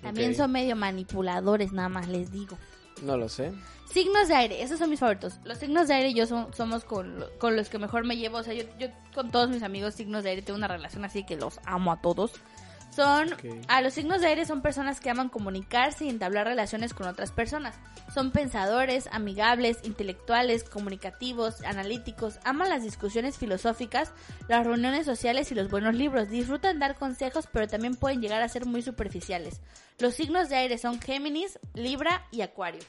[0.00, 2.56] También son medio manipuladores, nada más les digo.
[3.02, 3.52] No lo sé.
[3.90, 5.34] Signos de aire, esos son mis favoritos.
[5.44, 8.38] Los signos de aire yo somos con, con, los que mejor me llevo.
[8.38, 11.24] O sea, yo, yo con todos mis amigos signos de aire tengo una relación así
[11.24, 12.32] que los amo a todos.
[13.00, 13.34] Son,
[13.68, 17.32] a los signos de aire son personas que aman comunicarse y entablar relaciones con otras
[17.32, 17.74] personas.
[18.12, 24.12] Son pensadores, amigables, intelectuales, comunicativos, analíticos, aman las discusiones filosóficas,
[24.48, 26.28] las reuniones sociales y los buenos libros.
[26.28, 29.62] Disfrutan dar consejos, pero también pueden llegar a ser muy superficiales.
[29.98, 32.82] Los signos de aire son Géminis, Libra y Acuario.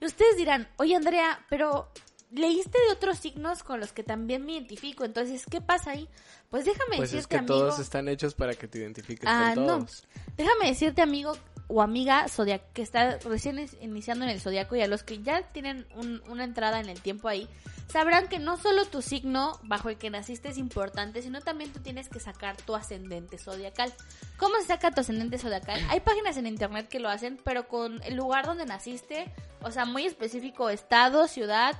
[0.00, 1.90] Y ustedes dirán, oye Andrea, pero
[2.34, 6.08] leíste de otros signos con los que también me identifico, entonces, ¿qué pasa ahí?
[6.50, 9.66] Pues déjame pues decirte, es que todos están hechos para que te identifiques ah, con
[9.66, 10.06] todos.
[10.14, 10.22] No.
[10.36, 11.36] Déjame decirte, amigo
[11.68, 15.42] o amiga zodiac que está recién iniciando en el zodiaco y a los que ya
[15.52, 15.86] tienen
[16.28, 17.48] una entrada en el tiempo ahí,
[17.88, 21.80] sabrán que no solo tu signo bajo el que naciste es importante, sino también tú
[21.80, 23.92] tienes que sacar tu ascendente zodiacal.
[24.36, 25.80] ¿Cómo se saca tu ascendente zodiacal?
[25.88, 29.86] Hay páginas en internet que lo hacen, pero con el lugar donde naciste, o sea,
[29.86, 31.76] muy específico, estado, ciudad,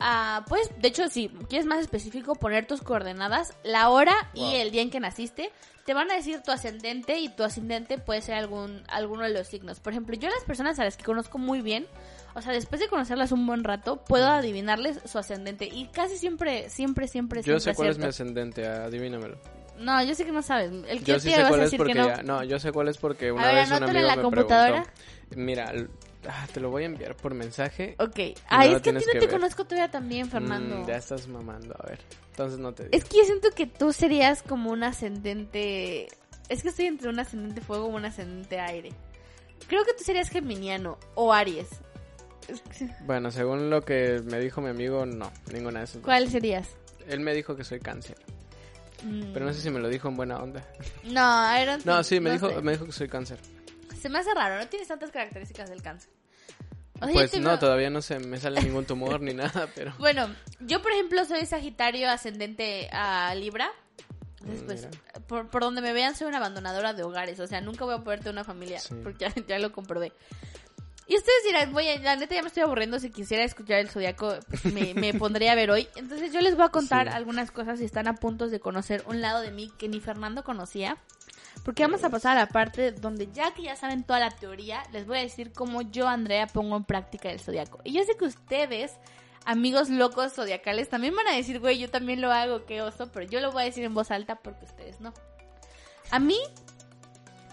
[0.00, 4.70] Ah, pues, de hecho, si quieres más específico, poner tus coordenadas, la hora y el
[4.70, 5.50] día en que naciste,
[5.84, 9.48] te van a decir tu ascendente y tu ascendente puede ser algún alguno de los
[9.48, 9.80] signos.
[9.80, 11.86] Por ejemplo, yo las personas a las que conozco muy bien,
[12.34, 16.70] o sea, después de conocerlas un buen rato, puedo adivinarles su ascendente y casi siempre,
[16.70, 19.38] siempre, siempre, Yo sé cuál es mi ascendente, adivínamelo.
[19.78, 20.70] No, yo sé que no sabes.
[20.88, 22.22] El que yo sí sé cuál es porque no.
[22.22, 22.44] no.
[22.44, 24.84] yo sé cuál es porque una vez un amigo en la me computadora.
[25.36, 25.72] Mira,
[26.26, 27.94] Ah, te lo voy a enviar por mensaje.
[27.98, 28.18] Ok.
[28.48, 30.78] Ah, es que a ti no te conozco todavía también, Fernando.
[30.78, 32.00] Mm, ya estás mamando, a ver.
[32.30, 32.96] Entonces no te digo.
[32.96, 36.08] Es que yo siento que tú serías como un ascendente...
[36.48, 38.90] Es que estoy entre un ascendente fuego o un ascendente aire.
[39.68, 41.68] Creo que tú serías geminiano o Aries.
[43.04, 46.02] Bueno, según lo que me dijo mi amigo, no, ninguna de esas.
[46.02, 46.68] ¿Cuál serías?
[47.06, 48.16] Él me dijo que soy cáncer.
[49.04, 49.32] Mm.
[49.32, 50.66] Pero no sé si me lo dijo en buena onda.
[51.04, 51.78] No, era...
[51.84, 53.38] No, sí, me, dijo, me dijo que soy cáncer.
[53.98, 56.10] Se me hace raro, no tienes tantas características del cáncer.
[57.12, 59.94] pues no, todavía no se me sale ningún tumor ni nada, pero...
[59.98, 63.70] Bueno, yo por ejemplo soy Sagitario ascendente a Libra.
[64.42, 67.84] Después, mm, por, por, donde me vean soy una abandonadora de hogares, o sea, nunca
[67.84, 70.12] voy a poder tener una familia, porque ya, lo comprobé.
[71.08, 74.36] Y ustedes dirán, voy la neta ya me estoy aburriendo, si quisiera escuchar el Zodíaco
[74.48, 75.88] pues, me, me, pondría a ver hoy.
[75.96, 79.22] Entonces yo les voy a contar algunas cosas si están a punto de conocer un
[79.22, 80.98] lado de mí que ni Fernando conocía.
[81.64, 84.82] Porque vamos a pasar a la parte donde ya que ya saben toda la teoría,
[84.92, 87.80] les voy a decir cómo yo, Andrea, pongo en práctica el zodiaco.
[87.84, 88.96] Y yo sé que ustedes,
[89.44, 93.26] amigos locos zodiacales, también van a decir, güey, yo también lo hago, qué oso, pero
[93.26, 95.12] yo lo voy a decir en voz alta porque ustedes no.
[96.10, 96.38] A mí,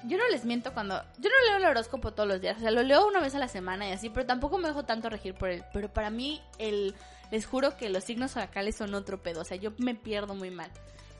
[0.05, 1.01] yo no les miento cuando...
[1.17, 3.39] Yo no leo el horóscopo todos los días, o sea, lo leo una vez a
[3.39, 5.63] la semana y así, pero tampoco me dejo tanto regir por él.
[5.73, 6.95] Pero para mí, el...
[7.31, 10.51] Les juro que los signos zodiacales son otro pedo, o sea, yo me pierdo muy
[10.51, 10.71] mal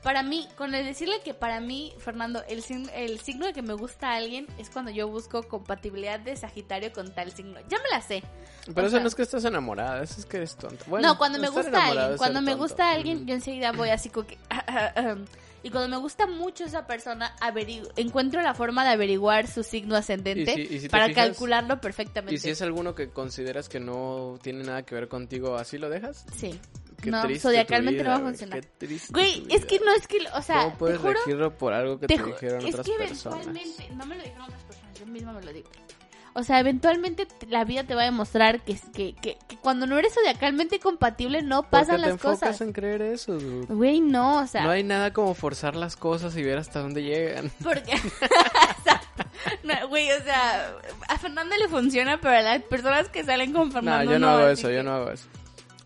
[0.06, 2.62] para mí, con el decirle que para mí, Fernando, el,
[2.94, 6.92] el signo de que me gusta a alguien es cuando yo busco compatibilidad de Sagitario
[6.92, 7.58] con tal signo.
[7.68, 8.22] Ya me la sé.
[8.72, 10.84] Pero eso no es que estás enamorada, eso es que eres tonta.
[11.00, 14.08] no, cuando me gusta a alguien, cuando me gusta a alguien, yo enseguida voy así
[14.08, 14.38] como que...
[15.64, 17.34] y cuando me gusta mucho esa persona,
[17.96, 22.36] encuentro la forma de averiguar su signo ascendente para calcularlo perfectamente.
[22.36, 25.90] ¿Y si es alguno que consideras que no tiene nada que ver contigo, así lo
[25.90, 26.24] dejas?
[26.36, 26.60] Sí
[27.04, 28.64] no, zodiacalmente no va a funcionar.
[29.10, 32.22] Güey, es que no es que, o sea, ¿Cómo puedes regirlo por algo que te,
[32.22, 33.46] dijeron otras personas?
[33.46, 35.68] no me lo dijeron otras personas, yo misma me lo digo.
[36.38, 40.12] O sea, eventualmente la vida te va a demostrar que, que, que, cuando no eres
[40.12, 42.40] zodiacalmente compatible no pasan las cosas.
[42.40, 44.62] te enfocas en creer eso, Güey, no, o sea.
[44.64, 47.50] No hay nada como forzar las cosas y ver hasta dónde llegan.
[47.64, 47.98] Porque.
[49.88, 50.76] güey, o sea,
[51.08, 54.04] a Fernanda le funciona, pero a las personas que salen con Fernando.
[54.04, 55.26] No, yo no, hago eso, yo no hago eso.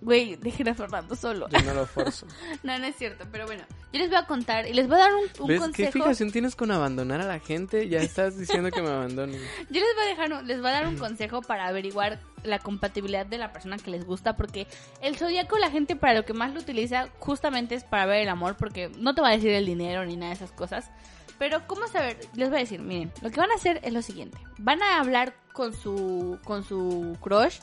[0.01, 1.49] Güey, dejen a Fernando solo.
[1.51, 2.27] Yo no lo forzo.
[2.63, 3.65] no, no es cierto, pero bueno.
[3.93, 5.91] Yo les voy a contar y les voy a dar un, un ¿Ves consejo.
[5.93, 7.89] ¿Qué fijación tienes con abandonar a la gente?
[7.89, 9.41] Ya estás diciendo que me abandonen.
[9.71, 13.27] Yo les voy a dejar, les voy a dar un consejo para averiguar la compatibilidad
[13.27, 14.67] de la persona que les gusta, porque
[15.03, 18.29] el zodiaco la gente para lo que más lo utiliza justamente es para ver el
[18.29, 20.91] amor, porque no te va a decir el dinero ni nada de esas cosas.
[21.39, 22.19] Pero ¿cómo saber?
[22.35, 24.39] Les voy a decir, miren, lo que van a hacer es lo siguiente.
[24.59, 27.59] Van a hablar con su con su crush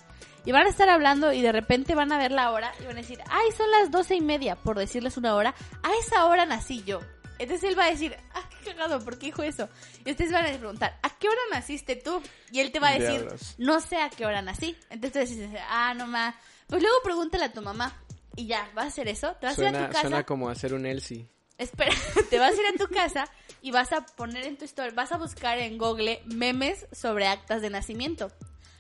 [0.47, 2.93] y van a estar hablando y de repente van a ver la hora y van
[2.93, 5.53] a decir, ay, son las doce y media, por decirles una hora.
[5.83, 7.01] A esa hora nací yo.
[7.37, 9.67] Entonces él va a decir, ah, qué cagado, ¿por qué dijo eso?
[10.05, 12.21] Y ustedes van a preguntar, ¿a qué hora naciste tú?
[12.49, 14.77] Y él te va a decir, no sé a qué hora nací.
[14.89, 16.33] Entonces dices, ah, no más.
[16.67, 17.93] Pues luego pregúntale a tu mamá.
[18.37, 19.35] Y ya, ¿vas a hacer eso?
[19.41, 19.99] ¿Te vas a ir a tu casa?
[19.99, 21.27] Suena como hacer un Elsie.
[21.57, 21.91] Espera,
[22.29, 23.29] te vas a ir a tu casa
[23.61, 27.61] y vas a poner en tu historia, vas a buscar en Google memes sobre actas
[27.61, 28.31] de nacimiento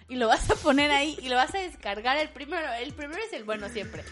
[0.09, 2.17] y lo vas a poner ahí y lo vas a descargar.
[2.17, 4.03] El primero, el primero es el bueno siempre.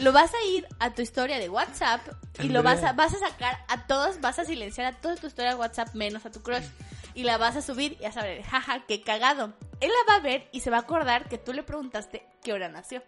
[0.00, 2.00] Lo vas a ir a tu historia de WhatsApp
[2.42, 5.26] y lo vas a, vas a sacar a todos, vas a silenciar a toda tu
[5.26, 6.64] historia de WhatsApp menos a tu crush.
[7.14, 9.54] Y la vas a subir y a saber, jaja, qué cagado.
[9.80, 12.52] Él la va a ver y se va a acordar que tú le preguntaste qué
[12.52, 13.04] hora nació.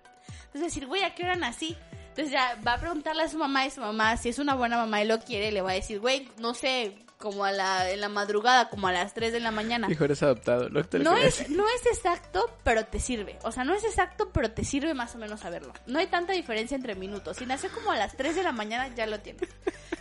[0.46, 1.76] Entonces decir, güey, ¿a qué hora nací?
[2.08, 4.76] Entonces ya va a preguntarle a su mamá y su mamá, si es una buena
[4.76, 8.00] mamá y lo quiere, le va a decir, güey, no sé, como a la, en
[8.00, 9.88] la madrugada, como a las 3 de la mañana.
[9.90, 10.68] Hijo, eres adoptado.
[10.68, 13.36] no, es, no es exacto, pero te sirve.
[13.42, 15.72] O sea, no es exacto, pero te sirve más o menos saberlo.
[15.88, 17.38] No hay tanta diferencia entre minutos.
[17.38, 19.42] Si nació como a las 3 de la mañana, ya lo tienes.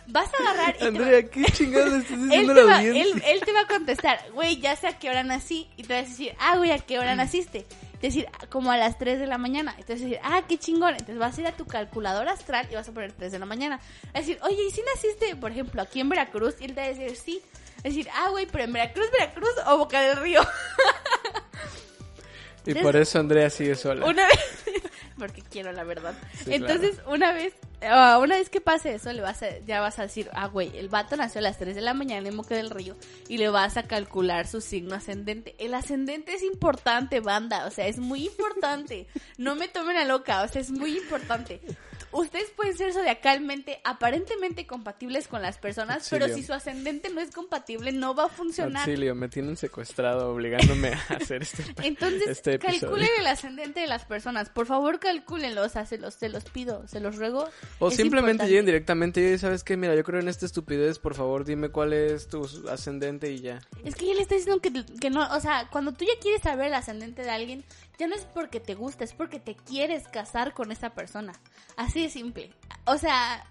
[0.06, 3.62] Vas a agarrar y Andrea, ¿qué chingados estás diciendo él, te va, él, te va
[3.62, 5.68] a contestar, güey, ya sé a qué hora nací.
[5.76, 7.66] Y te vas a decir, ah, güey, ¿a qué hora naciste?
[8.06, 9.72] Decir, como a las 3 de la mañana.
[9.78, 10.92] Entonces decir, ah, qué chingón.
[10.92, 13.46] Entonces vas a ir a tu calculadora astral y vas a poner 3 de la
[13.46, 13.80] mañana.
[14.14, 16.54] Es decir, oye, ¿y si naciste, por ejemplo, aquí en Veracruz?
[16.60, 17.42] Y él te va a decir, sí.
[17.78, 20.40] Es decir, ah, güey, pero en Veracruz, Veracruz o Boca del Río.
[22.66, 24.06] y por eso Andrea sigue sola.
[24.06, 24.64] Una vez,
[25.18, 26.14] porque quiero la verdad.
[26.46, 30.02] Entonces, una vez, ah, una vez que pase eso, le vas a, ya vas a
[30.02, 32.70] decir, ah, güey, el vato nació a las 3 de la mañana en Boca del
[32.70, 32.96] Río
[33.28, 35.54] y le vas a calcular su signo ascendente.
[35.58, 39.06] El ascendente es importante, banda, o sea, es muy importante.
[39.38, 41.60] No me tomen a loca, o sea, es muy importante
[42.12, 47.30] ustedes pueden ser zodiacalmente, aparentemente compatibles con las personas, pero si su ascendente no es
[47.30, 48.82] compatible, no va a funcionar.
[48.82, 54.04] Auxilio, me tienen secuestrado obligándome a hacer este Entonces, este calculen el ascendente de las
[54.04, 54.50] personas.
[54.50, 57.48] Por favor, calcúlenlo, o sea, se los, se los pido, se los ruego.
[57.78, 59.76] O simplemente lleguen directamente y ¿sabes qué?
[59.76, 63.60] Mira, yo creo en esta estupidez, por favor, dime cuál es tu ascendente y ya.
[63.84, 66.68] Es que él está diciendo que, que no, o sea, cuando tú ya quieres saber
[66.68, 67.64] el ascendente de alguien,
[67.98, 71.32] ya no es porque te gusta, es porque te quieres casar con esa persona.
[71.76, 72.52] Así de simple.
[72.84, 73.44] O sea...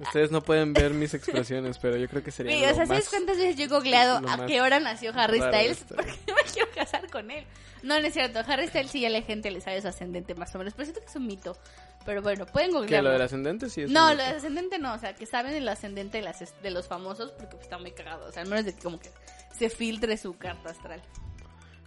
[0.00, 2.56] Ustedes no pueden ver mis expresiones, pero yo creo que sería.
[2.56, 5.84] Sí, o sea, ¿sabes cuántas veces yo he googleado a qué hora nació Harry Styles?
[5.88, 7.44] Porque me quiero casar con él.
[7.82, 8.40] No, no es cierto.
[8.46, 10.74] Harry Styles sí ya la gente le sabe su ascendente más o menos.
[10.74, 11.56] Pero siento que es un mito.
[12.04, 13.02] Pero bueno, pueden googlear.
[13.02, 14.94] ¿Que lo del ascendente sí es No, lo del ascendente no.
[14.94, 17.90] O sea, que saben el ascendente de, las, de los famosos porque pues, está muy
[17.90, 18.28] cagado.
[18.28, 19.10] O sea, al menos de que como que
[19.52, 21.02] se filtre su carta astral.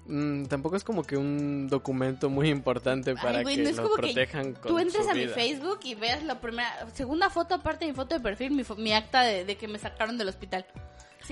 [0.08, 4.80] Mm, tampoco es como que un documento muy importante para que no lo protejan Tú
[4.80, 8.22] entres a mi Facebook y veas la primera, segunda foto aparte de mi foto de
[8.22, 10.66] perfil, mi, mi acta de, que me sacaron del hospital.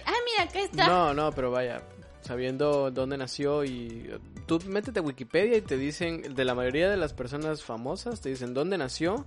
[0.05, 0.87] ah, mira, acá está.
[0.87, 1.81] No, no, pero vaya,
[2.21, 4.09] sabiendo dónde nació y
[4.45, 8.29] tú métete a Wikipedia y te dicen, de la mayoría de las personas famosas, te
[8.29, 9.25] dicen dónde nació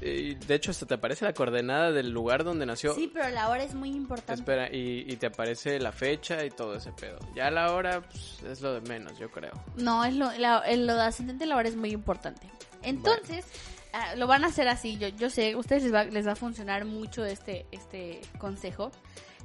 [0.00, 2.94] de hecho, hasta te aparece la coordenada del lugar donde nació.
[2.94, 4.40] Sí, pero la hora es muy importante.
[4.40, 7.18] Espera, y, te aparece la fecha y todo ese pedo.
[7.34, 9.52] Ya la hora pues, es lo de menos, yo creo.
[9.76, 12.48] No, es lo, la, lo de ascendente la hora es muy importante.
[12.82, 13.44] Entonces,
[13.92, 14.98] ah, lo van a hacer así.
[14.98, 18.92] Yo, yo sé, a ustedes les va, les va a funcionar mucho este, este consejo.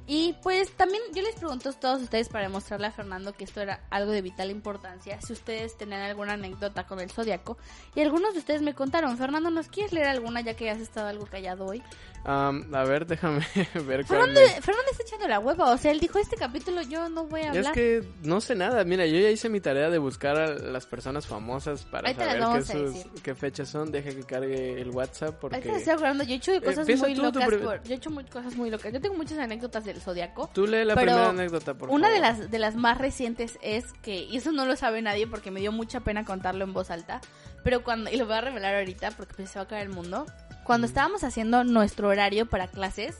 [0.06, 3.62] Y pues también yo les pregunto a todos ustedes para demostrarle a Fernando que esto
[3.62, 7.56] era algo de vital importancia, si ustedes tenían alguna anécdota con el zodiaco.
[7.94, 11.08] Y algunos de ustedes me contaron, Fernando, ¿nos quieres leer alguna ya que has estado
[11.08, 11.82] algo callado hoy?
[12.24, 13.46] A ver, déjame
[13.86, 17.26] ver Fernando, Fernando está echando la hueva, o sea, él dijo, este capítulo yo no
[17.26, 17.64] voy a hablar.
[17.66, 20.86] Es que no sé nada, mira, yo ya hice mi tarea de buscar a las
[20.86, 25.56] personas famosas para saber qué, qué, fechas son, deja que cargue el WhatsApp porque...
[25.56, 27.48] Ahorita estoy acordando, yo he hecho cosas muy locas,
[27.84, 30.50] yo he hecho cosas muy locas, yo tengo muchas anécdotas del zodiaco.
[30.52, 34.22] Tú lee la primera anécdota, por Una de las, de las más recientes es que,
[34.24, 37.20] y eso no lo sabe nadie porque me dio mucha pena contarlo en voz alta,
[37.62, 39.88] pero cuando, y lo voy a revelar ahorita porque pues, se va a caer el
[39.88, 40.26] mundo,
[40.64, 43.16] cuando estábamos haciendo nuestro horario para clases,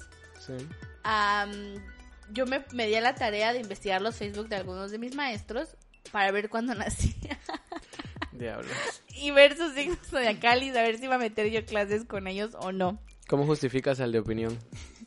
[2.33, 5.14] yo me, me di a la tarea de investigar los Facebook de algunos de mis
[5.14, 5.76] maestros
[6.12, 7.14] para ver cuándo nací.
[8.33, 8.72] Diablos.
[9.11, 12.57] y ver sus signos zodiacales y saber si iba a meter yo clases con ellos
[12.59, 12.98] o no.
[13.28, 14.59] ¿Cómo justificas al de opinión?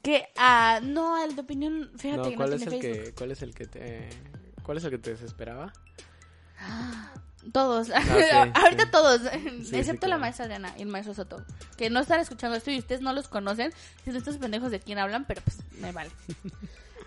[0.01, 3.03] Que, ah, no, al de opinión, fíjate No, que ¿cuál no es el Facebook.
[3.03, 4.09] que cuál es el que te
[4.63, 5.73] cuál es el que te desesperaba?
[7.53, 7.87] Todos.
[7.87, 7.93] sí,
[8.53, 8.91] Ahorita sí.
[8.91, 9.21] todos.
[9.63, 11.43] sí, excepto la maestra Adriana y el maestro Soto.
[11.77, 13.73] Que no están escuchando esto y ustedes no los conocen.
[14.03, 16.11] Si estos pendejos de quién hablan, pero pues me vale.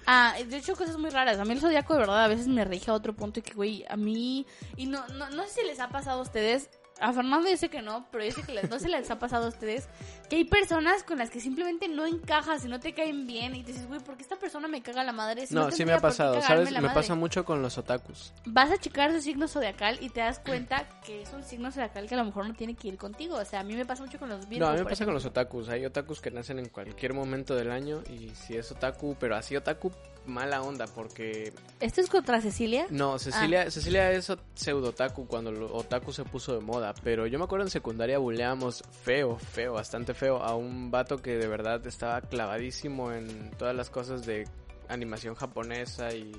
[0.06, 1.38] Ah, de hecho, cosas muy raras.
[1.38, 3.54] A mí el zodiaco de verdad a veces me rige a otro punto y que,
[3.54, 4.44] güey, a mí...
[4.76, 6.68] Y no, no, no sé si les ha pasado a ustedes...
[7.00, 9.48] A Fernando dice que no, pero yo sé que no se les ha pasado a
[9.48, 9.88] ustedes
[10.28, 13.62] que hay personas con las que simplemente no encajas y no te caen bien y
[13.62, 15.46] te dices, güey, ¿por qué esta persona me caga la madre?
[15.46, 16.70] Si No, sí me ha pasado, ¿sabes?
[16.70, 16.94] Me madre".
[16.94, 18.32] pasa mucho con los otakus.
[18.44, 22.06] vas a checar su signo zodiacal y te das cuenta que es un signo zodiacal
[22.06, 23.36] que a lo mejor no tiene que ir contigo.
[23.36, 24.66] O sea, a mí me pasa mucho con los Virgo.
[24.66, 25.68] No, a mí me pasa con los otakus.
[25.68, 29.56] Hay otakus que nacen en cualquier momento del año y si es otaku, pero así
[29.56, 29.90] otaku
[30.26, 32.86] mala onda porque ¿Esto es contra Cecilia?
[32.90, 33.70] no, Cecilia, Ah.
[33.70, 37.44] Cecilia es o- pseudo otaku cuando lo otaku se puso de moda, pero yo me
[37.44, 42.20] acuerdo en secundaria buleábamos feo, feo, bastante feo a un vato que de verdad estaba
[42.20, 44.46] clavadísimo en todas las cosas de
[44.88, 46.32] animación japonesa y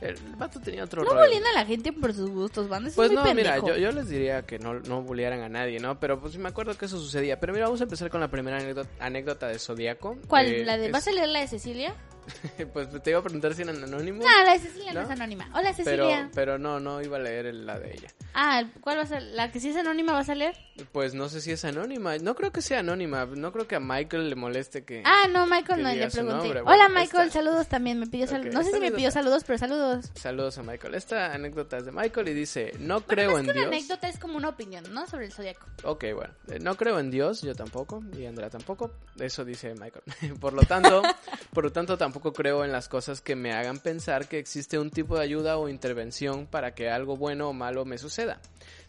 [0.00, 2.86] el vato tenía otro No bullying a la gente por sus gustos, van.
[2.88, 5.78] Es Pues muy no, mira, yo, yo les diría que no, no bullearan a nadie,
[5.78, 6.00] ¿no?
[6.00, 7.38] Pero pues sí me acuerdo que eso sucedía.
[7.38, 10.16] Pero mira, vamos a empezar con la primera anécdota, anécdota de Zodíaco.
[10.26, 10.46] ¿Cuál?
[10.46, 11.94] Eh, ¿La de, es- ¿Vas a leer la de Cecilia?
[12.72, 14.24] Pues te iba a preguntar si eran anónimos.
[14.24, 15.06] No, la de Cecilia no, ¿No?
[15.06, 15.48] es anónima.
[15.54, 16.30] Hola, pero, Cecilia.
[16.34, 18.08] pero no, no iba a leer el- la de ella.
[18.34, 20.54] Ah, ¿cuál vas a ¿La que sí es anónima vas a leer?
[20.92, 22.16] Pues no sé si es anónima.
[22.18, 23.26] No creo que sea anónima.
[23.26, 25.02] No creo que a Michael le moleste que...
[25.04, 26.34] Ah, no, Michael no, le pregunté.
[26.34, 26.60] nombre.
[26.60, 27.98] Hola, Bueno, Michael, esta- saludos también.
[28.00, 28.54] Me pidió saludos.
[28.54, 30.10] No sé si me pidió saludos, pero saludos.
[30.14, 30.94] Saludos a Michael.
[30.94, 33.66] Esta anécdota es de Michael y dice, no creo Más en que una Dios.
[33.72, 35.06] anécdota es como una opinión, ¿no?
[35.06, 35.66] Sobre el zodiaco.
[35.84, 40.04] Ok, bueno, eh, no creo en Dios, yo tampoco, y Andrea tampoco, eso dice Michael.
[40.40, 41.02] por lo tanto,
[41.52, 44.90] por lo tanto tampoco creo en las cosas que me hagan pensar que existe un
[44.90, 48.38] tipo de ayuda o intervención para que algo bueno o malo me suceda suceda.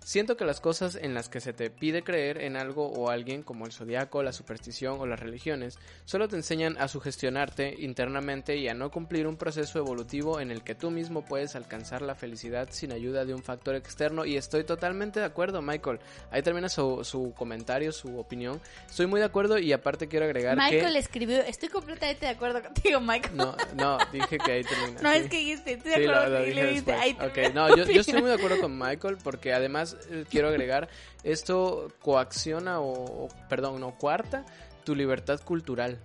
[0.04, 3.42] Siento que las cosas en las que se te pide creer en algo o alguien,
[3.42, 8.68] como el zodiaco, la superstición o las religiones, solo te enseñan a sugestionarte internamente y
[8.68, 12.68] a no cumplir un proceso evolutivo en el que tú mismo puedes alcanzar la felicidad
[12.72, 14.26] sin ayuda de un factor externo.
[14.26, 16.00] Y estoy totalmente de acuerdo, Michael.
[16.32, 18.60] Ahí termina su, su comentario, su opinión.
[18.90, 21.00] Estoy muy de acuerdo y aparte quiero agregar Michael que...
[21.00, 23.38] escribió, estoy completamente de acuerdo contigo, Michael.
[23.38, 25.02] No, no, dije que ahí termina.
[25.02, 25.18] No, sí.
[25.20, 26.98] es que dijiste, estoy de Sí, lo, acuerdo lo contigo, y dije le después.
[27.00, 30.26] ahí Ok, termina no, yo, yo estoy muy de acuerdo con Michael porque además eh,
[30.30, 30.90] quiero agregar,
[31.24, 34.46] esto coacciona o, o- perdón, no, cuarta
[34.84, 36.00] tu libertad cultural.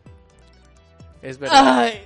[1.23, 2.03] Es verdad, Ay,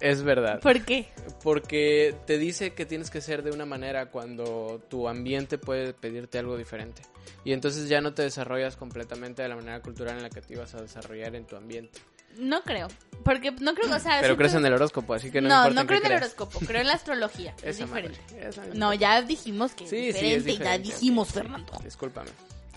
[0.00, 0.60] es verdad.
[0.60, 1.08] ¿por qué?
[1.42, 6.38] Porque te dice que tienes que ser de una manera cuando tu ambiente puede pedirte
[6.38, 7.02] algo diferente.
[7.44, 10.54] Y entonces ya no te desarrollas completamente de la manera cultural en la que te
[10.54, 12.00] ibas a desarrollar en tu ambiente.
[12.38, 12.88] No creo,
[13.24, 14.20] porque no creo, o sea...
[14.20, 16.80] Pero crees en el horóscopo, así que no, No, no creo en el horóscopo, creo
[16.80, 18.18] en la astrología, es diferente.
[18.74, 20.64] No, ya dijimos que Sí, es sí, diferente, es diferente.
[20.88, 21.72] ya dijimos, Fernando.
[21.78, 22.30] sí, discúlpame.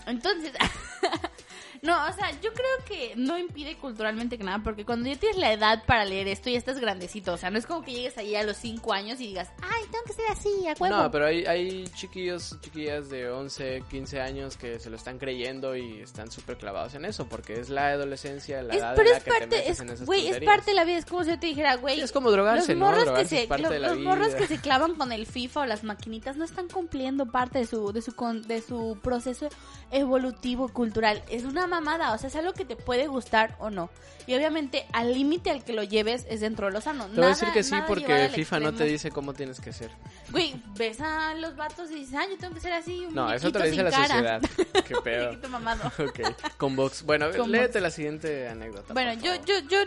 [0.06, 0.52] Entonces,
[1.82, 5.38] no, o sea, yo creo que no impide culturalmente que nada, porque cuando ya tienes
[5.38, 8.16] la edad para leer esto, ya estás grandecito, o sea, no es como que llegues
[8.18, 10.96] ahí a los 5 años y digas, ay, tengo que ser así, a huevo.
[10.96, 15.76] No, pero hay, hay chiquillos, chiquillas de 11, 15 años que se lo están creyendo
[15.76, 19.12] y están súper clavados en eso, porque es la adolescencia, la Es- edad pero en
[19.12, 20.98] la es que te parte, metes es, en esas güey, es parte de la vida,
[20.98, 22.86] es como si yo te dijera, güey, es como drogarse, los ¿no?
[22.86, 25.12] morros Drogarse que se, es parte lo- de la los morros que se clavan con
[25.12, 28.60] el FIFA o las maquinitas no están cumpliendo parte de su, de su, con- de
[28.62, 29.48] su proceso
[29.90, 31.22] evolutivo cultural.
[31.30, 33.90] Es una mamada, o sea, es algo que te puede gustar o no.
[34.26, 37.06] Y obviamente al límite al que lo lleves es dentro de lo sano.
[37.06, 39.60] Te voy a decir Nada- que sí, nada porque FIFA no te dice cómo tienes
[39.60, 39.90] que ser.
[40.30, 43.32] Güey, ves a los vatos y dices, ah, yo tengo que ser así, un No,
[43.32, 44.06] eso te lo dice la cara".
[44.08, 44.42] sociedad.
[44.86, 45.26] Qué pedo.
[45.26, 45.86] Muñequito mamado.
[45.98, 46.20] ok,
[46.58, 47.02] con box.
[47.04, 47.82] Bueno, Con léete box.
[47.82, 48.92] la siguiente anécdota.
[48.92, 49.78] Bueno, yo, yo, yo,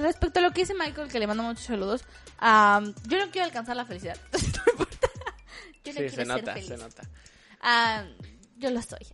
[0.00, 2.04] respecto a lo que dice Michael, que le mando muchos saludos,
[2.38, 4.16] am, yo no quiero alcanzar la felicidad.
[4.32, 4.38] no
[4.72, 5.08] importa.
[5.84, 7.02] Yo no Sí, se ser nota, se nota.
[7.60, 8.04] Ah,
[8.56, 9.06] yo lo soy.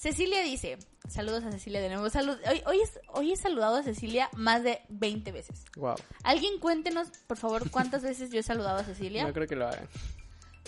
[0.00, 0.78] Cecilia dice,
[1.10, 2.08] saludos a Cecilia de nuevo.
[2.08, 5.66] Salud, hoy, hoy, es, hoy he saludado a Cecilia más de 20 veces.
[5.76, 5.96] Wow.
[6.22, 9.26] Alguien cuéntenos, por favor, cuántas veces yo he saludado a Cecilia.
[9.26, 9.86] No creo que lo hagan.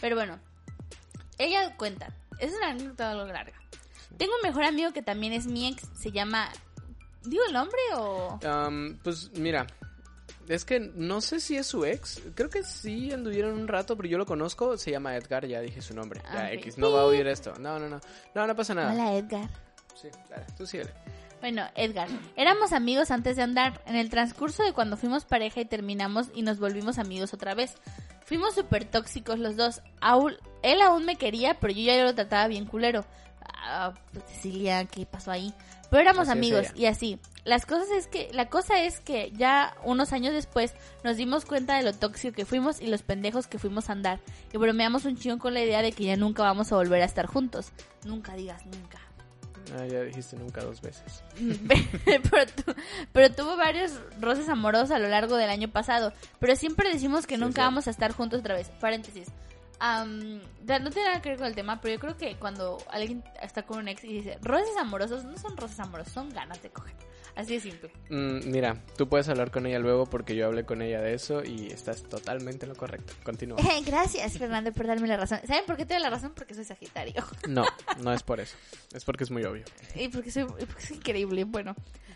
[0.02, 0.38] Pero bueno,
[1.38, 2.14] ella cuenta.
[2.40, 3.58] Es una anécdota algo larga.
[4.18, 5.88] Tengo un mejor amigo que también es mi ex.
[5.98, 6.50] Se llama...
[7.24, 8.38] ¿Digo el nombre o...?
[9.02, 9.66] Pues mira,
[10.48, 12.20] es que no sé si es su ex.
[12.34, 14.76] Creo que sí anduvieron un rato, pero yo lo conozco.
[14.76, 16.20] Se llama Edgar, ya dije su nombre.
[16.26, 16.52] Ah, Ya.
[16.52, 17.54] X, no va a oír esto.
[17.58, 18.00] No, no, no.
[18.34, 18.92] No, no pasa nada.
[18.92, 19.48] Hola, Edgar.
[19.94, 20.90] Sí, dale, tú síguele.
[21.40, 23.82] Bueno, Edgar, éramos amigos antes de andar.
[23.86, 27.74] En el transcurso de cuando fuimos pareja y terminamos y nos volvimos amigos otra vez.
[28.24, 29.82] Fuimos súper tóxicos los dos.
[30.00, 33.04] Aún- él aún me quería, pero yo ya lo trataba bien culero.
[33.64, 35.52] Ah, pues, Cecilia, ¿qué pasó ahí?
[35.90, 37.18] Pero éramos Así amigos y así.
[37.44, 41.76] Las cosas es que, la cosa es que ya unos años después nos dimos cuenta
[41.76, 44.20] de lo tóxico que fuimos y los pendejos que fuimos a andar.
[44.52, 47.06] Y bromeamos un chingón con la idea de que ya nunca vamos a volver a
[47.06, 47.72] estar juntos.
[48.04, 49.00] Nunca digas nunca.
[49.76, 51.24] Ah, ya dijiste nunca dos veces.
[53.12, 56.12] pero, tuvo varios roces amorosos a lo largo del año pasado.
[56.38, 58.70] Pero siempre decimos que nunca vamos a estar juntos otra vez.
[58.80, 59.28] Paréntesis.
[59.80, 63.64] no tiene nada que ver con el tema, pero yo creo que cuando alguien está
[63.64, 66.94] con un ex y dice roces amorosos, no son roces amorosos, son ganas de coger.
[67.34, 67.90] Así de simple.
[68.10, 71.42] Mm, mira, tú puedes hablar con ella luego porque yo hablé con ella de eso
[71.42, 73.14] y estás totalmente en lo correcto.
[73.24, 73.58] Continúa.
[73.86, 75.40] Gracias, Fernando, por darme la razón.
[75.46, 76.32] ¿Saben por qué te doy la razón?
[76.34, 77.24] Porque soy Sagitario.
[77.48, 77.64] No,
[78.00, 78.56] no es por eso.
[78.92, 79.64] Es porque es muy obvio.
[79.94, 80.46] Y porque soy,
[80.90, 81.74] increíble, bueno.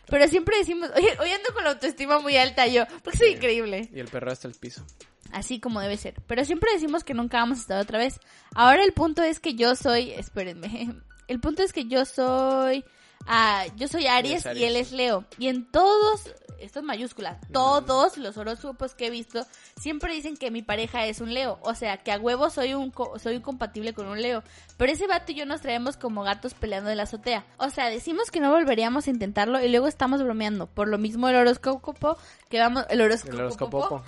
[0.08, 3.88] Pero siempre decimos, oye, hoy ando con la autoestima muy alta yo, porque soy increíble.
[3.92, 4.84] Y el perro hasta el piso.
[5.32, 6.14] Así como debe ser.
[6.26, 8.20] Pero siempre decimos que nunca vamos a estar otra vez.
[8.54, 10.94] Ahora el punto es que yo soy, espérenme,
[11.28, 12.84] el punto es que yo soy
[13.26, 15.24] Ah, yo soy Aries, y él es Leo.
[15.38, 19.44] Y en todos, esto es mayúscula, todos los horóscopos que he visto
[19.78, 21.58] siempre dicen que mi pareja es un Leo.
[21.62, 24.42] O sea, que a huevo soy un soy compatible con un Leo.
[24.76, 27.44] Pero ese vato y yo nos traemos como gatos peleando en la azotea.
[27.58, 30.66] O sea, decimos que no volveríamos a intentarlo y luego estamos bromeando.
[30.66, 32.16] Por lo mismo el horóscopo
[32.48, 34.04] que vamos el horóscopo, el horóscopo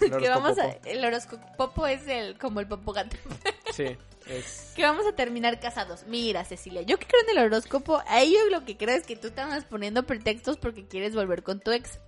[0.20, 3.16] que vamos a, el horóscopo es el como el popo gato.
[3.72, 3.96] Sí.
[4.74, 6.04] Que vamos a terminar casados.
[6.06, 9.16] Mira, Cecilia, yo que creo en el horóscopo, a ellos lo que creo es que
[9.16, 11.98] tú estás poniendo pretextos porque quieres volver con tu ex.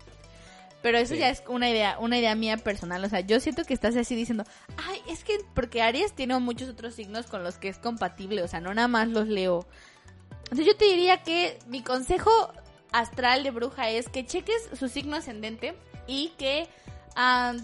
[0.82, 3.02] Pero eso ya es una idea, una idea mía personal.
[3.02, 4.44] O sea, yo siento que estás así diciendo,
[4.76, 8.42] ay, es que porque Aries tiene muchos otros signos con los que es compatible.
[8.42, 9.66] O sea, no nada más los leo.
[10.42, 12.30] Entonces yo te diría que mi consejo
[12.92, 15.74] astral de bruja es que cheques su signo ascendente
[16.06, 16.68] y que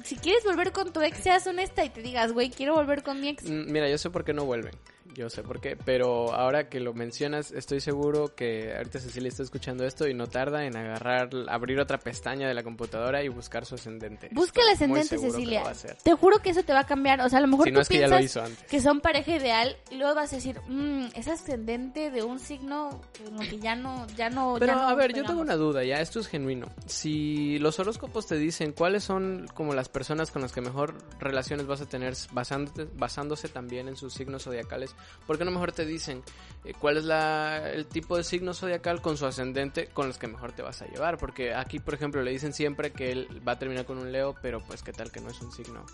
[0.05, 3.21] si quieres volver con tu ex, seas honesta y te digas, güey, quiero volver con
[3.21, 3.45] mi ex.
[3.45, 4.75] Mm, mira, yo sé por qué no vuelven
[5.15, 9.43] yo sé por qué, pero ahora que lo mencionas, estoy seguro que ahorita Cecilia está
[9.43, 13.67] escuchando esto y no tarda en agarrar, abrir otra pestaña de la computadora y buscar
[13.67, 14.29] su ascendente.
[14.33, 15.63] Busca el ascendente, Cecilia.
[16.03, 17.21] Te juro que eso te va a cambiar.
[17.21, 18.39] O sea, a lo mejor tú piensas
[18.69, 23.01] que, son pareja ideal y luego vas a decir, mmm, es ascendente de un signo
[23.49, 24.57] que ya no, ya no.
[24.59, 26.69] Pero a ver, yo tengo una duda, ya esto es genuino.
[26.87, 31.67] Si los horóscopos te dicen cuáles son como las personas con las que mejor relaciones
[31.67, 34.95] vas a tener basándote, basándose también en sus signos zodiacales,
[35.27, 36.23] ¿Por qué no mejor te dicen
[36.65, 40.27] eh, cuál es la, el tipo de signo zodiacal con su ascendente con los que
[40.27, 41.19] mejor te vas a llevar?
[41.19, 44.35] Porque aquí, por ejemplo, le dicen siempre que él va a terminar con un Leo,
[44.43, 45.85] pero pues qué tal que no es un signo.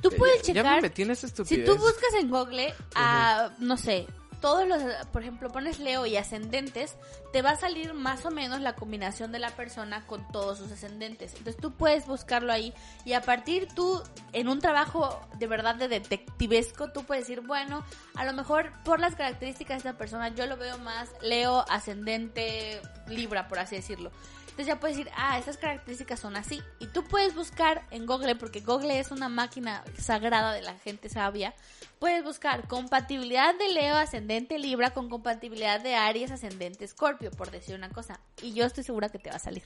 [0.00, 0.82] Tú puedes checar.
[0.82, 4.06] Ya si tú buscas en Google, a, no sé,
[4.42, 4.82] todos los,
[5.12, 6.96] por ejemplo, pones Leo y ascendentes,
[7.32, 10.70] te va a salir más o menos la combinación de la persona con todos sus
[10.70, 11.32] ascendentes.
[11.36, 12.74] Entonces tú puedes buscarlo ahí
[13.06, 17.84] y a partir tú, en un trabajo de verdad de detectivesco, tú puedes decir, bueno,
[18.16, 22.82] a lo mejor por las características de esta persona yo lo veo más Leo, ascendente,
[23.06, 24.10] Libra, por así decirlo.
[24.52, 26.60] Entonces ya puedes decir, ah, estas características son así.
[26.78, 31.08] Y tú puedes buscar en Google, porque Google es una máquina sagrada de la gente
[31.08, 31.54] sabia.
[32.02, 37.76] Puedes buscar compatibilidad de Leo ascendente Libra con compatibilidad de Aries ascendente Scorpio, por decir
[37.76, 38.18] una cosa.
[38.42, 39.62] Y yo estoy segura que te va a salir.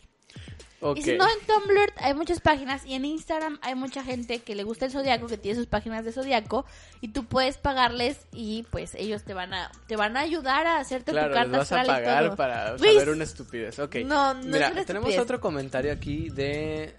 [0.95, 4.55] Y si no, en Tumblr hay muchas páginas y en Instagram hay mucha gente que
[4.55, 6.67] le gusta el zodiaco, que tiene sus páginas de zodiaco
[7.01, 10.79] y tú puedes pagarles y pues ellos te van a te van a ayudar a
[10.79, 13.79] hacerte tu carta les vas a pagar para saber una estupidez.
[13.79, 13.97] Ok.
[14.05, 16.97] No, no Mira, tenemos otro comentario aquí de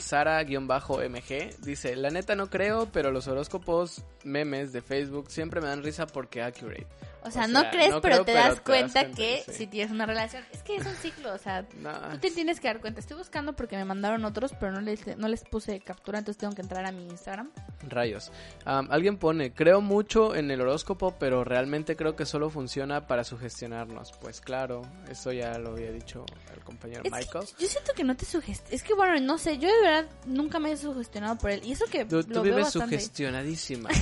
[0.00, 5.82] Sara-MG dice, la neta no creo, pero los horóscopos memes de Facebook siempre me dan
[5.82, 6.86] risa porque accurate.
[7.22, 10.44] O sea, no crees, pero, te, das cuenta que si tienes una relación.
[10.52, 13.00] Es que es un ciclo, o sea, tú te tienes que dar cuenta.
[13.00, 16.54] Estoy buscando porque me mandaron otros, pero no les, no les puse captura, entonces tengo
[16.54, 17.50] que entrar a mi Instagram.
[17.88, 18.30] Rayos.
[18.64, 24.12] alguien pone, creo mucho en el horóscopo, pero realmente creo que solo funciona para sugestionarnos.
[24.20, 27.46] Pues claro, eso ya lo había dicho el compañero Michael.
[27.58, 28.72] yo siento que no te sugestionas.
[28.72, 31.60] Es que bueno, no sé, yo de verdad nunca me he sugestionado por él.
[31.64, 33.90] Y eso que tú, lo vives sugestionadísima.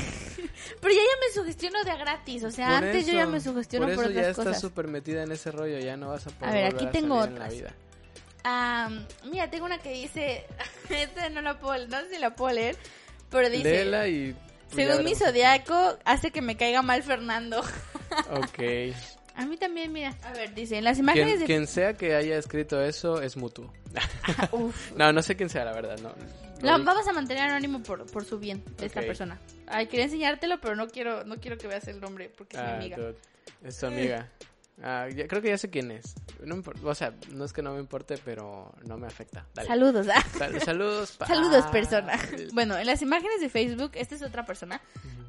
[0.81, 3.87] pero ya ya me sugestiono de a gratis, o sea, antes yo ya me sugestiono
[3.95, 6.53] por, eso ya estás súper metida en ese rollo, ya no vas a poder A
[6.53, 7.55] ver, aquí tengo otras.
[9.31, 10.47] mira, tengo una que dice,
[10.91, 12.77] esta no la puedo, no sé si la puedo leer,
[13.31, 13.65] pero dice...
[13.65, 14.37] Léela y...
[14.75, 17.61] Según mi zodiaco, hace que me caiga mal Fernando.
[18.31, 18.93] ok.
[19.37, 20.15] A mí también, mira.
[20.23, 23.71] A ver, dice, en las imágenes quien, Quien sea que haya escrito eso es mutuo.
[24.97, 26.15] no, no sé quién sea, la verdad, no.
[26.85, 29.39] vamos a mantener anónimo por, por su bien de esta persona.
[29.67, 32.69] Ay, quería enseñártelo, pero no quiero no quiero que veas el nombre porque es mi
[32.69, 32.99] ah, amiga.
[33.63, 34.31] Es tu amiga.
[34.83, 36.15] Ah, creo que ya sé quién es.
[36.45, 39.47] No o sea, no es que no me importe, pero no me afecta.
[39.67, 40.07] Saludos.
[40.15, 40.23] ¿ah?
[40.65, 41.17] saludos.
[41.27, 42.19] Saludos, persona.
[42.53, 44.81] Bueno, en las imágenes de Facebook, esta es otra persona.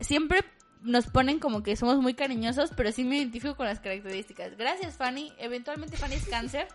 [0.01, 0.43] Siempre
[0.81, 4.57] nos ponen como que somos muy cariñosos, pero sí me identifico con las características.
[4.57, 5.33] Gracias, Fanny.
[5.37, 6.67] Eventualmente Fanny es cáncer.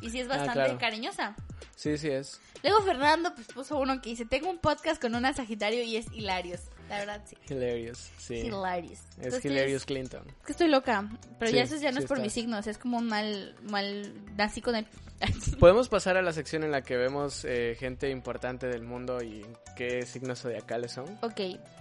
[0.00, 1.34] Y sí es bastante cariñosa.
[1.74, 2.40] Sí, sí es.
[2.62, 6.06] Luego Fernando pues, puso uno que dice, tengo un podcast con una Sagitario y es
[6.12, 6.60] hilarios.
[6.88, 7.36] La verdad, sí.
[7.48, 8.34] Hilarious, sí.
[8.36, 9.00] Hilarious.
[9.20, 10.22] Es Hilarious Clinton.
[10.40, 11.08] Es que estoy loca,
[11.38, 14.60] pero ya eso ya no es por mis signos, es como un mal, mal, nací
[14.60, 14.86] con él.
[15.58, 19.44] Podemos pasar a la sección en la que vemos eh, gente importante del mundo y
[19.76, 21.18] qué signos zodiacales son.
[21.22, 21.40] Ok,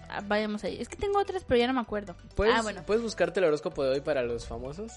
[0.10, 0.78] ah, vayamos ahí.
[0.80, 2.16] Es que tengo otras, pero ya no me acuerdo.
[2.36, 2.84] ¿Puedes, ah, bueno.
[2.86, 4.91] ¿Puedes buscarte el horóscopo de hoy para los famosos?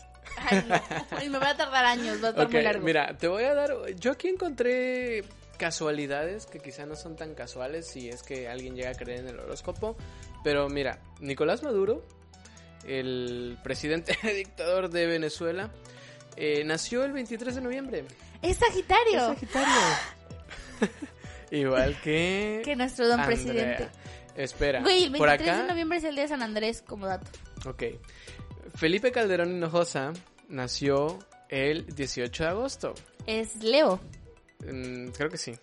[1.11, 2.85] Ay, me va a tardar años, va a estar muy largo.
[2.85, 3.75] Mira, te voy a dar.
[3.97, 5.25] Yo aquí encontré
[5.61, 9.29] casualidades que quizá no son tan casuales si es que alguien llega a creer en
[9.29, 9.95] el horóscopo.
[10.43, 12.03] Pero mira, Nicolás Maduro,
[12.87, 15.71] el presidente dictador de Venezuela,
[16.37, 18.05] eh, nació el 23 de noviembre.
[18.41, 19.33] Es Sagitario.
[19.33, 19.81] Es Sagitario.
[21.51, 22.63] Igual que...
[22.65, 23.91] Que nuestro don presidente.
[24.37, 24.81] Espera.
[24.81, 27.27] Güey, el 23 de noviembre es el día de San Andrés, como dato.
[27.67, 27.83] Ok.
[28.77, 30.15] Felipe Calderón Hinojosa
[30.49, 31.19] nació
[31.51, 32.95] el 18 de agosto.
[33.27, 34.01] Es Leo.
[34.65, 35.55] Mm, creo que sí.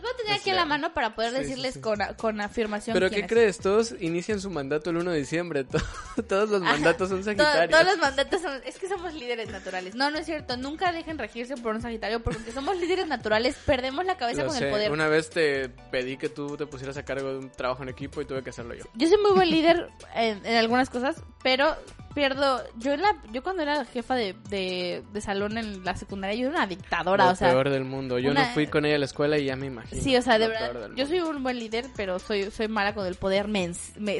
[0.00, 2.94] Los voy a tener aquí la mano para poder decirles Con, con, afirmación.
[2.94, 3.58] ¿Pero qué crees?
[3.58, 5.64] Todos inician su mandato el 1 de diciembre.
[6.28, 7.70] Todos los mandatos son sagitarios.
[7.70, 8.60] Todos, los mandatos son.
[8.64, 9.94] Es que somos líderes naturales.
[9.94, 10.56] No, no es cierto.
[10.56, 14.70] Nunca dejen regirse por un sagitario porque somos líderes naturales perdemos la cabeza con el
[14.70, 14.90] poder.
[14.90, 18.20] Una vez te pedí que tú te pusieras a cargo de un trabajo en equipo
[18.20, 18.84] y tuve que hacerlo yo.
[18.94, 21.76] Yo soy muy buen líder en, en algunas cosas, pero
[22.14, 22.62] pierdo.
[22.76, 26.56] Yo en la, yo cuando era jefa de, de, salón en la secundaria, yo era
[26.56, 27.50] una dictadora, Lo o sea.
[27.50, 28.18] peor del mundo.
[28.18, 29.89] Yo no fui con ella a la escuela y ya me imagino.
[29.92, 30.90] Sí, o sea, de verdad.
[30.94, 33.48] Yo soy un buen líder, pero soy, soy mala con el poder.
[33.48, 33.72] Me,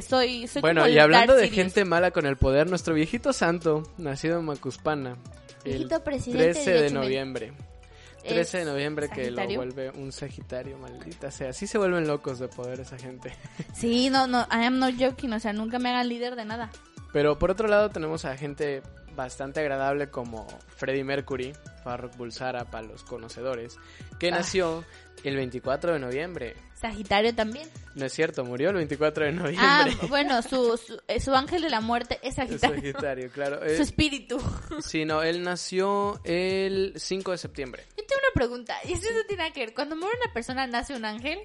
[0.03, 4.39] soy, soy bueno, y hablando de gente mala con el poder, nuestro viejito santo, nacido
[4.39, 5.16] en Macuspana.
[5.64, 7.53] Viejito el presidente 13 de, noviembre.
[8.27, 11.51] 13 de noviembre que lo vuelve un Sagitario, maldita sea.
[11.51, 13.33] Así se vuelven locos de poder esa gente.
[13.75, 16.71] Sí, no, no, I am not joking, o sea, nunca me hagan líder de nada.
[17.12, 18.83] Pero por otro lado tenemos a gente
[19.16, 20.47] bastante agradable como
[20.77, 21.53] Freddie Mercury,
[21.83, 23.79] Farrokh Bulsara para los conocedores,
[24.18, 24.33] que ah.
[24.33, 24.85] nació
[25.25, 26.57] el 24 de noviembre.
[26.81, 27.68] Sagitario también.
[27.95, 29.66] No es cierto, murió el 24 de noviembre.
[29.66, 32.77] Ah, bueno, su, su, eh, ángel de la muerte es Sagitario.
[32.77, 33.59] Es sagitario, claro.
[33.61, 34.41] su eh, espíritu.
[34.81, 37.85] Sí, no, él nació el 5 de septiembre.
[37.97, 39.75] Yo tengo una pregunta, y eso no tiene que ver.
[39.75, 41.39] Cuando muere una persona, ¿nace un ángel?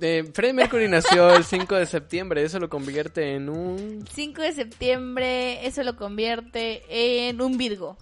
[0.00, 4.06] Freddie Mercury nació el 5 de septiembre, eso lo convierte en un...
[4.10, 7.98] 5 de septiembre, eso lo convierte en un Virgo.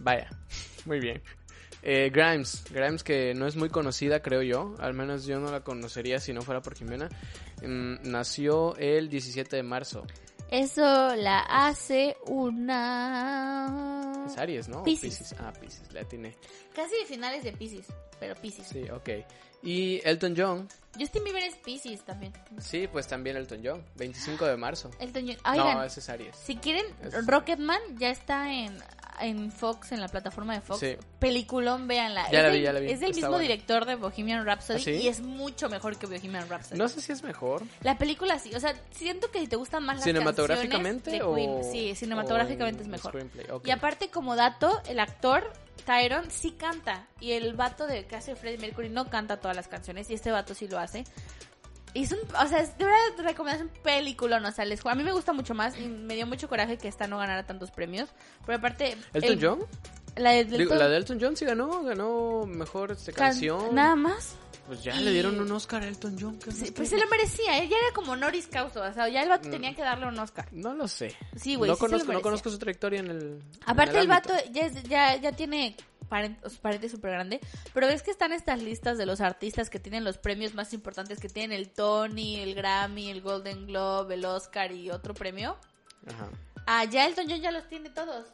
[0.00, 0.28] Vaya,
[0.84, 1.22] muy bien.
[1.82, 5.60] Eh, Grimes, Grimes que no es muy conocida creo yo, al menos yo no la
[5.60, 7.08] conocería si no fuera por Jimena,
[7.62, 10.04] mm, nació el 17 de marzo.
[10.50, 14.24] Eso la hace una...
[14.26, 14.82] Es Aries, ¿no?
[14.82, 15.34] Pisces.
[15.38, 16.34] Ah, Pisces, la tiene.
[16.74, 17.86] Casi finales de Pisces,
[18.18, 18.66] pero Pisces.
[18.66, 19.10] Sí, ok.
[19.62, 20.68] Y Elton John.
[20.98, 22.32] Justin Bieber es Pisces también.
[22.58, 24.90] Sí, pues también Elton John, 25 de marzo.
[24.98, 25.56] Elton John.
[25.56, 26.34] no, ese es Aries.
[26.36, 26.86] Si quieren,
[27.26, 28.78] Rocketman ya está en,
[29.20, 30.80] en Fox, en la plataforma de Fox.
[30.80, 30.96] Sí.
[31.18, 32.30] Peliculón, véanla.
[32.30, 32.90] Ya la vi, ya la vi.
[32.90, 36.78] Es del mismo director de Bohemian Rhapsody ¿Ah, y es mucho mejor que Bohemian Rhapsody.
[36.78, 37.62] No sé si es mejor.
[37.82, 41.36] La película sí, o sea, siento que te gustan más las ¿Cinematográficamente o...
[41.70, 43.18] Sí, cinematográficamente es mejor.
[43.64, 45.52] Y aparte, como dato, el actor
[45.84, 47.06] Tyron sí canta.
[47.20, 50.10] Y el vato de que hace Freddie Mercury no canta todas las canciones.
[50.10, 51.04] Y este vato sí lo hace.
[51.94, 54.84] Y es un, o sea, de verdad recomiendo un película, no sales.
[54.84, 57.44] A mí me gusta mucho más y me dio mucho coraje que esta no ganara
[57.44, 58.10] tantos premios.
[58.44, 58.96] Pero aparte.
[59.14, 59.58] ¿Elton John?
[60.16, 63.74] La de, la de Elton John sí ganó, ganó mejor este, canción.
[63.74, 64.36] Nada más.
[64.66, 66.38] Pues ya le dieron un Oscar a Elton John.
[66.38, 69.48] pues se lo merecía, él ya era como Noris Causa, o sea, ya el vato
[69.48, 69.50] mm.
[69.50, 70.46] tenía que darle un Oscar.
[70.52, 71.16] No lo sé.
[71.36, 71.70] Sí, güey.
[71.70, 73.42] No, conozco, no conozco su trayectoria en el.
[73.64, 75.74] Aparte, el, vato ya, ya, ya tiene
[76.08, 77.40] parente súper grande,
[77.74, 81.20] pero ves que están estas listas de los artistas que tienen los premios más importantes,
[81.20, 85.56] que tienen el Tony, el Grammy, el Golden Globe, el Oscar y otro premio.
[86.06, 86.28] Ajá.
[86.66, 88.26] Ah, ya Elton John ya los tiene todos.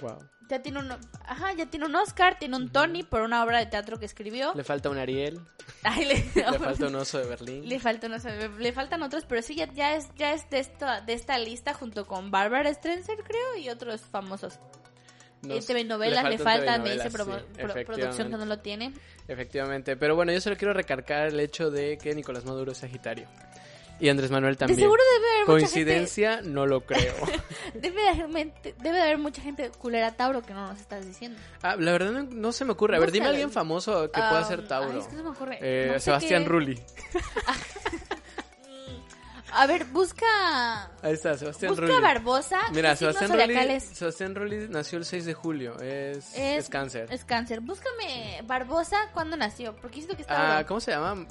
[0.00, 0.18] Wow.
[0.48, 0.92] Ya tiene un,
[1.26, 4.52] ajá, ya tiene un Oscar, tiene un Tony por una obra de teatro que escribió.
[4.54, 5.40] Le falta un Ariel.
[6.06, 6.16] le,
[6.58, 7.68] falta un oso de Berlín.
[7.68, 10.48] Le falta un oso de, le faltan otros, pero sí ya, ya es ya es
[10.50, 14.58] de esta de esta lista junto con Barbara Streisand, creo, y otros famosos.
[15.46, 18.92] Nos, TV novelas le, faltan, me dice producción que no lo tiene.
[19.28, 23.26] Efectivamente, pero bueno, yo solo quiero recargar el hecho de que Nicolás Maduro es Sagitario.
[24.00, 24.80] Y Andrés Manuel también.
[24.80, 27.14] seguro debe haber Coincidencia, no lo creo.
[27.74, 31.38] debe, haber, debe haber mucha gente culera Tauro que no nos estás diciendo.
[31.62, 32.96] Ah, la verdad no, se me ocurre.
[32.96, 34.98] A ver, dime a alguien famoso que pueda ser Tauro.
[34.98, 35.58] es que se me ocurre.
[35.60, 36.78] Eh, Sebastián Rulli.
[39.56, 40.84] A ver, busca.
[41.02, 42.58] Ahí está, Sebastián Busca Barbosa.
[42.72, 45.78] Mira, Sebastián Rulli, Sebastián Rulli nació el 6 de julio.
[45.80, 47.06] Es, es, cáncer.
[47.12, 47.60] Es cáncer.
[47.60, 49.74] Búscame Barbosa cuándo nació.
[49.76, 50.58] Porque siento que está.
[50.58, 51.26] Ah, ¿cómo se llama?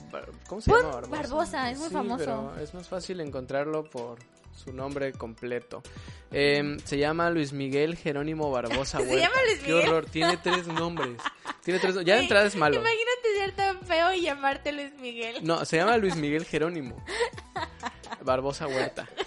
[0.48, 1.22] ¿Cómo se llama Barbosa?
[1.22, 2.18] Barbosa, es muy sí, famoso.
[2.18, 4.20] Pero es más fácil encontrarlo por.
[4.54, 5.82] su nombre completo.
[6.32, 9.90] Em, se llama Luis Miguel Jerónimo Barbosa ¿Se llama Luis Qué Miguel?
[9.90, 11.18] horror, tiene tres nombres.
[11.64, 12.76] Tiene tres, ya de entrada es malo.
[12.76, 15.38] Imagínate ser tan feo y llamarte Luis Miguel.
[15.44, 17.04] No, se llama Luis Miguel Jerónimo.
[18.24, 19.08] Barbosa Huerta.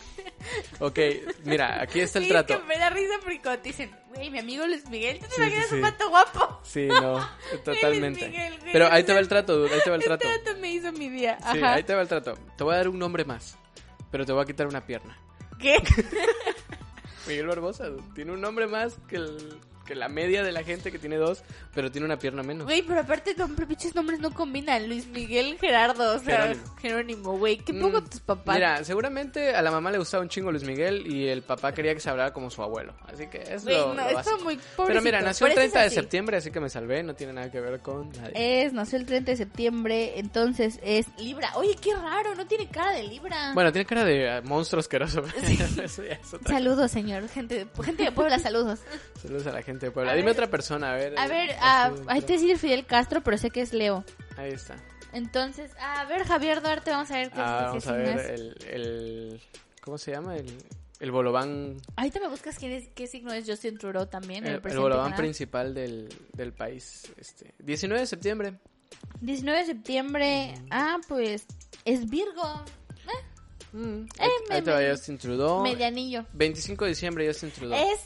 [0.78, 0.99] Ok,
[1.44, 2.55] mira, aquí está el trato.
[2.55, 5.40] Es que me da risa porque dicen, güey, mi amigo Luis Miguel, ¿tú te Sí,
[5.40, 6.61] imaginas sí, un pato guapo?
[6.62, 7.28] Sí, no,
[7.64, 8.28] totalmente.
[8.28, 10.28] Miguel, Pero ahí te va el trato, dude, ahí te va el trato.
[10.28, 11.36] Este dato me hizo mi día.
[11.53, 12.38] Sí, ahí te va el trato.
[12.57, 13.59] Te voy a dar un nombre más,
[14.12, 15.18] pero te voy a quitar una pierna.
[15.59, 15.78] ¿Qué?
[17.26, 20.93] Miguel Barbosa dude, tiene un nombre más que, el- que la media de la gente
[20.93, 21.43] que tiene dos,
[21.74, 22.64] pero tiene una pierna menos.
[22.66, 23.34] Güey, pero aparte,
[23.66, 24.89] pinches nombres no combinan.
[24.89, 27.39] Luis Miguel Gerardo, o sea, Jerónimo.
[27.39, 27.59] Güey.
[27.59, 28.55] ¿Qué pongo Mm, tus papás?
[28.55, 31.95] Mira, seguramente a la mamá le gustaba un chingo Luis Miguel y el papá quería
[31.95, 32.95] que se hablara como su abuelo.
[33.07, 35.66] Así que es Güey, lo, no, lo está muy Pero mira, nació el Por eso
[35.66, 38.64] es 30 de septiembre, así que me salvé, no tiene nada que ver con nadie.
[38.64, 41.51] Es, nació el 30 de septiembre, entonces es Libra.
[41.57, 43.53] Oye, qué raro, no tiene cara de Libra.
[43.55, 45.22] Bueno, tiene cara de ah, monstruo asqueroso.
[45.82, 47.28] Eso ya es otra Saludos, señor.
[47.28, 48.80] Gente, gente de Puebla, saludos.
[49.20, 50.12] Saludos a la gente de Puebla.
[50.12, 50.33] A Dime ver.
[50.37, 51.18] otra persona, a ver.
[51.18, 54.05] A eh, ver, así ah, ahí te decir Fidel Castro, pero sé que es Leo.
[54.37, 54.77] Ahí está.
[55.12, 58.29] Entonces, a ver, Javier Duarte, vamos a ver qué, Ah, qué vamos a ver es.
[58.41, 59.41] el, el...
[59.81, 60.37] ¿Cómo se llama?
[60.37, 60.53] El,
[61.01, 61.77] el bolobán...
[61.97, 65.74] Ahorita me buscas quién es, qué signo es Justin Trudeau también, el, El, bolobán principal
[65.74, 67.11] del, del país.
[67.16, 68.55] Este, 19 de septiembre.
[69.20, 71.47] 19 de septiembre, ah, pues
[71.85, 72.64] es Virgo,
[73.72, 75.62] Mm, Eh, ahí, me- ahí te va Justin Trudeau.
[75.62, 76.24] medianillo.
[76.33, 77.93] 25 de diciembre Justin Trudeau.
[77.93, 78.01] Es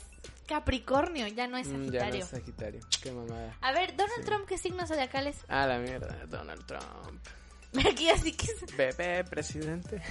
[0.51, 2.23] Capricornio, ya no es Mm, ya no Sagitario.
[2.23, 2.79] es Sagitario.
[3.01, 3.57] Qué mamada.
[3.61, 4.25] A ver, Donald Sí.
[4.25, 5.37] Trump, ¿qué signos zodiacales?
[5.47, 6.25] Ah, la mierda.
[6.27, 7.21] Donald Trump.
[7.89, 10.01] Aquí así que Bebé, presidente.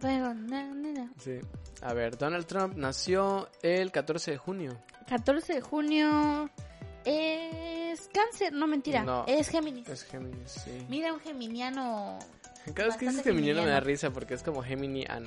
[0.00, 1.10] pero, no, no, no.
[1.18, 1.40] Sí.
[1.82, 4.80] A ver, Donald Trump nació el 14 de junio.
[5.08, 6.48] 14 de junio
[7.04, 9.24] es cáncer, no mentira, No.
[9.26, 9.88] es Géminis.
[9.88, 10.86] Es Géminis, sí.
[10.88, 12.18] Mira un geminiano.
[12.74, 13.86] Cada vez que dices bastante geminiano me da geminiano.
[13.86, 15.20] risa porque es como Gemini ah.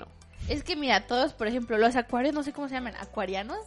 [0.47, 3.59] Es que mira, todos, por ejemplo, los acuarios, no sé cómo se llaman, acuarianos.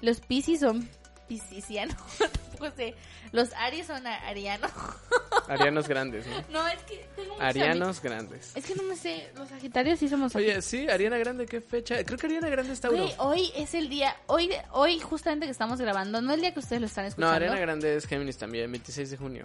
[0.00, 0.88] Los piscis son
[1.28, 1.96] piscisianos.
[2.18, 2.94] Tampoco sé.
[3.32, 4.70] Los aries son arianos.
[5.48, 6.44] Arianos grandes, ¿no?
[6.50, 8.56] No, es que tengo muchos Arianos grandes.
[8.56, 12.02] Es que no me sé, los sagitarios sí somos Oye, sí, Ariana Grande, ¿qué fecha?
[12.04, 15.80] Creo que Ariana Grande está Güey, hoy es el día, hoy, hoy justamente que estamos
[15.80, 17.34] grabando, no el día que ustedes lo están No, escuchando.
[17.36, 19.44] Ariana Grande es Géminis también, 26 de junio.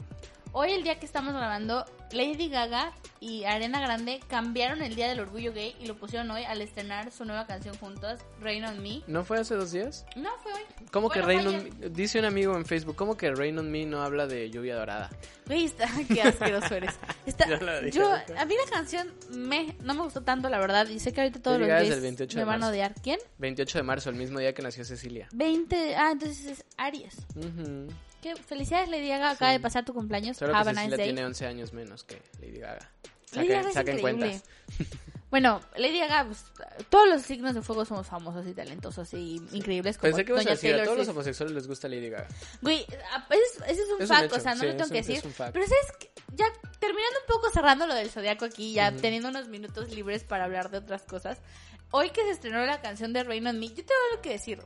[0.53, 2.91] Hoy el día que estamos grabando, Lady Gaga
[3.21, 7.09] y Arena Grande cambiaron el Día del Orgullo Gay y lo pusieron hoy al estrenar
[7.13, 9.01] su nueva canción juntos, Rain on Me.
[9.07, 10.05] ¿No fue hace dos días?
[10.17, 10.61] No, fue hoy.
[10.91, 11.63] ¿Cómo que Rain on.
[11.63, 11.89] Me?
[11.89, 15.09] Dice un amigo en Facebook, ¿cómo que Rain on Me no habla de lluvia dorada?
[15.45, 16.95] Güey, está, qué asqueroso eres.
[17.25, 17.47] Está,
[17.89, 18.15] yo, ¿no?
[18.37, 21.41] a mí la canción me, no me gustó tanto, la verdad, y sé que ahorita
[21.41, 22.93] todos los gays 28 me van a odiar.
[23.01, 23.19] ¿Quién?
[23.37, 25.29] 28 de marzo, el mismo día que nació Cecilia.
[25.31, 27.15] 20, ah, entonces es Aries.
[27.37, 27.87] Ujú.
[28.21, 28.35] ¿Qué?
[28.35, 29.57] Felicidades, Lady Gaga, acaba Sí.
[29.57, 30.37] de pasar tu cumpleaños.
[30.37, 31.05] Solo que Have Cecilia nice day.
[31.07, 32.91] tiene 11 años menos que Lady Gaga.
[33.33, 34.27] Lady Saquen, Gaga es saquen increíble.
[34.29, 34.43] cuentas.
[35.31, 36.43] Bueno, Lady Gaga, pues,
[36.89, 40.45] todos los signos de fuego somos famosos y talentosos y increíbles como Pensé que ibas
[40.45, 42.27] a decir, a todos los homosexuales les gusta Lady Gaga.
[42.61, 44.65] Güey, a- ese es, ese es un Es un fact, hecho, o sea, no sí,
[44.65, 45.25] lo tengo es que un- decir.
[45.25, 45.51] un.
[45.53, 46.45] Pero sabes que ya
[46.81, 48.99] terminando un poco cerrando lo del zodiaco aquí, ya Ujú.
[48.99, 51.37] teniendo unos minutos libres para hablar de otras cosas.
[51.91, 54.61] Hoy que se estrenó la canción de Rain on Me, yo tengo algo que decir.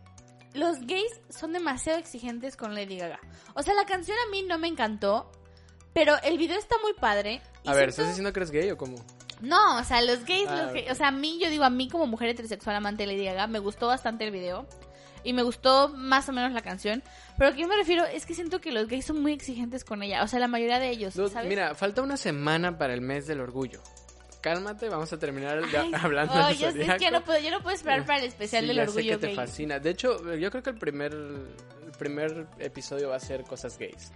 [0.56, 3.20] Los gays son demasiado exigentes con Lady Gaga.
[3.54, 5.32] O sea, la canción a mí no me encantó,
[5.94, 7.42] pero el video está muy padre.
[7.64, 8.98] y A ver, ¿estás diciendo que eres gay o cómo?
[9.42, 10.92] no, o sea, los gays, Ah, los gays- ok.
[10.92, 13.48] o sea, a mí, yo digo, a mí como mujer heterosexual amante de Lady Gaga,
[13.48, 14.66] me gustó bastante el video.
[15.26, 17.02] Y me gustó más o menos la canción.
[17.36, 20.04] Pero que yo me refiero es que siento que los gays son muy exigentes con
[20.04, 20.24] ella.
[20.24, 21.16] O sea, la mayoría de ellos.
[21.50, 23.82] Mira, falta una semana para el mes del orgullo.
[24.46, 27.40] Cálmate, vamos a terminar de- Ay, hablando oh, del yo, es que yo no puedo,
[27.40, 29.36] yo no puedo esperar para el especial Sí, del ya sé orgullo que te gay.
[29.36, 29.80] fascina.
[29.80, 34.12] De hecho, yo creo que el primer, el primer episodio va a ser cosas gays.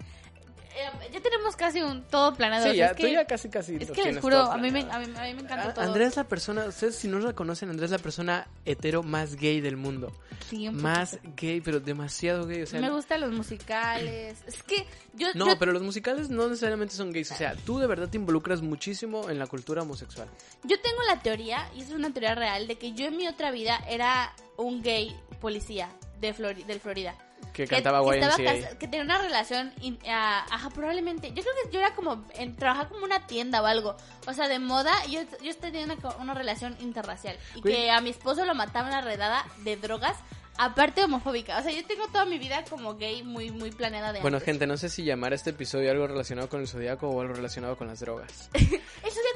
[0.76, 2.66] Eh, ya tenemos casi un todo planeado.
[2.66, 4.58] Sí, o sea, ya, es tú que, ya casi casi es que les juro, a
[4.58, 5.86] mí, me, a, mí, a mí me encanta A- todo.
[5.86, 9.36] Andrés es la persona, ustedes si no lo conocen, Andrés es la persona hetero más
[9.36, 10.12] gay del mundo.
[10.48, 11.34] Sí, un Más poquito.
[11.38, 12.62] gay, pero demasiado gay.
[12.62, 14.38] O sea, me gustan los musicales.
[14.48, 15.28] Es que yo...
[15.36, 17.32] no, yo- pero los musicales no necesariamente son gays.
[17.32, 20.28] O sea, tú de verdad te involucras muchísimo en la cultura homosexual.
[20.64, 23.52] Yo tengo la teoría, y es una teoría real, de que yo en mi otra
[23.52, 25.90] vida era un gay policía
[26.20, 27.16] de Flori- del Florida.
[27.54, 28.78] Que cantaba que, YMCA.
[28.78, 31.28] que tenía una relación, in- ah, ajá, probablemente.
[31.34, 33.96] Yo creo que yo era como, en, trabajaba como una tienda o algo.
[34.28, 37.38] O sea, de moda, yo, yo tenía una, una relación interracial.
[37.56, 37.74] Y Güey.
[37.76, 40.16] que a mi esposo lo mataba en una redada de drogas,
[40.58, 41.58] aparte homofóbica.
[41.58, 44.46] O sea, yo tengo toda mi vida como gay muy, muy planeada de Bueno, antes.
[44.46, 47.34] gente, no sé si llamar a este episodio algo relacionado con el zodiaco o algo
[47.34, 48.50] relacionado con las drogas.
[48.54, 49.29] El zodiaco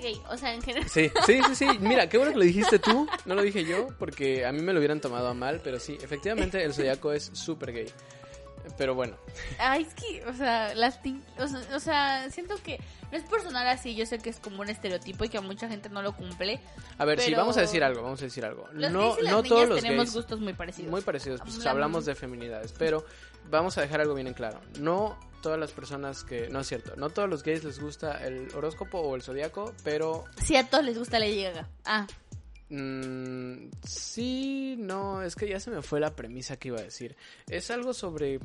[0.00, 0.88] gay, o sea, en general.
[0.88, 1.66] Sí, sí, sí, sí.
[1.80, 4.72] Mira, qué bueno que lo dijiste tú, no lo dije yo, porque a mí me
[4.72, 7.86] lo hubieran tomado a mal, pero sí, efectivamente el zodiaco es súper gay.
[8.76, 9.16] Pero bueno.
[9.58, 11.00] Ay, es que, o sea, las
[11.74, 12.78] o, sea, siento que
[13.10, 15.68] no es personal así, yo sé que es como un estereotipo y que a mucha
[15.68, 16.60] gente no lo cumple.
[16.98, 18.68] A ver, sí, vamos a decir algo, vamos a decir algo.
[18.72, 20.90] no no todos los tenemos gustos muy parecidos.
[20.90, 23.04] Muy parecidos, pues, hablamos de feminidades, pero
[23.50, 24.60] vamos a dejar algo bien en claro.
[24.78, 26.48] No todas las personas que...
[26.48, 30.24] No es cierto, no todos los gays les gusta el horóscopo o el zodiaco, pero...
[30.42, 31.68] Sí, a todos les gusta la llega.
[31.84, 32.06] Ah.
[32.70, 37.16] Mm, sí, no, es que ya se me fue la premisa que iba a decir.
[37.48, 38.38] Es algo sobre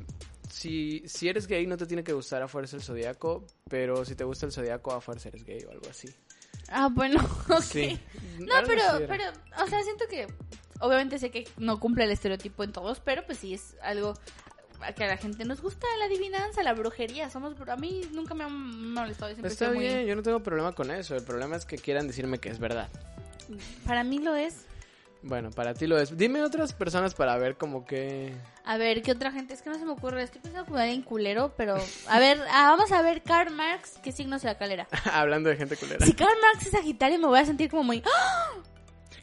[0.50, 4.14] si, si eres gay no te tiene que gustar a fuerza el zodiaco, pero si
[4.14, 6.08] te gusta el zodiaco a fuerza eres gay o algo así.
[6.68, 7.98] Ah, bueno, ok.
[8.40, 9.24] No, pero, pero,
[9.62, 10.26] o sea, siento que
[10.80, 14.14] obviamente sé que no cumple el estereotipo en todos, pero pues sí es algo
[14.94, 17.30] que a la gente nos gusta la adivinanza, la brujería.
[17.30, 19.30] Somos a mí nunca me han molestado.
[19.30, 21.14] Está bien, yo no tengo problema con eso.
[21.14, 22.88] El problema es que quieran decirme que es verdad.
[23.86, 24.66] Para mí lo es.
[25.22, 26.16] Bueno, para ti lo es.
[26.16, 28.32] Dime otras personas para ver como que...
[28.64, 29.54] A ver, ¿qué otra gente?
[29.54, 30.22] Es que no se me ocurre.
[30.22, 31.76] Estoy pensando como alguien culero, pero...
[32.08, 33.98] A ver, ah, vamos a ver Karl Marx.
[34.02, 34.86] ¿Qué signo se la calera?
[35.12, 36.04] Hablando de gente culera.
[36.04, 38.02] Si Karl Marx es Sagitario me voy a sentir como muy...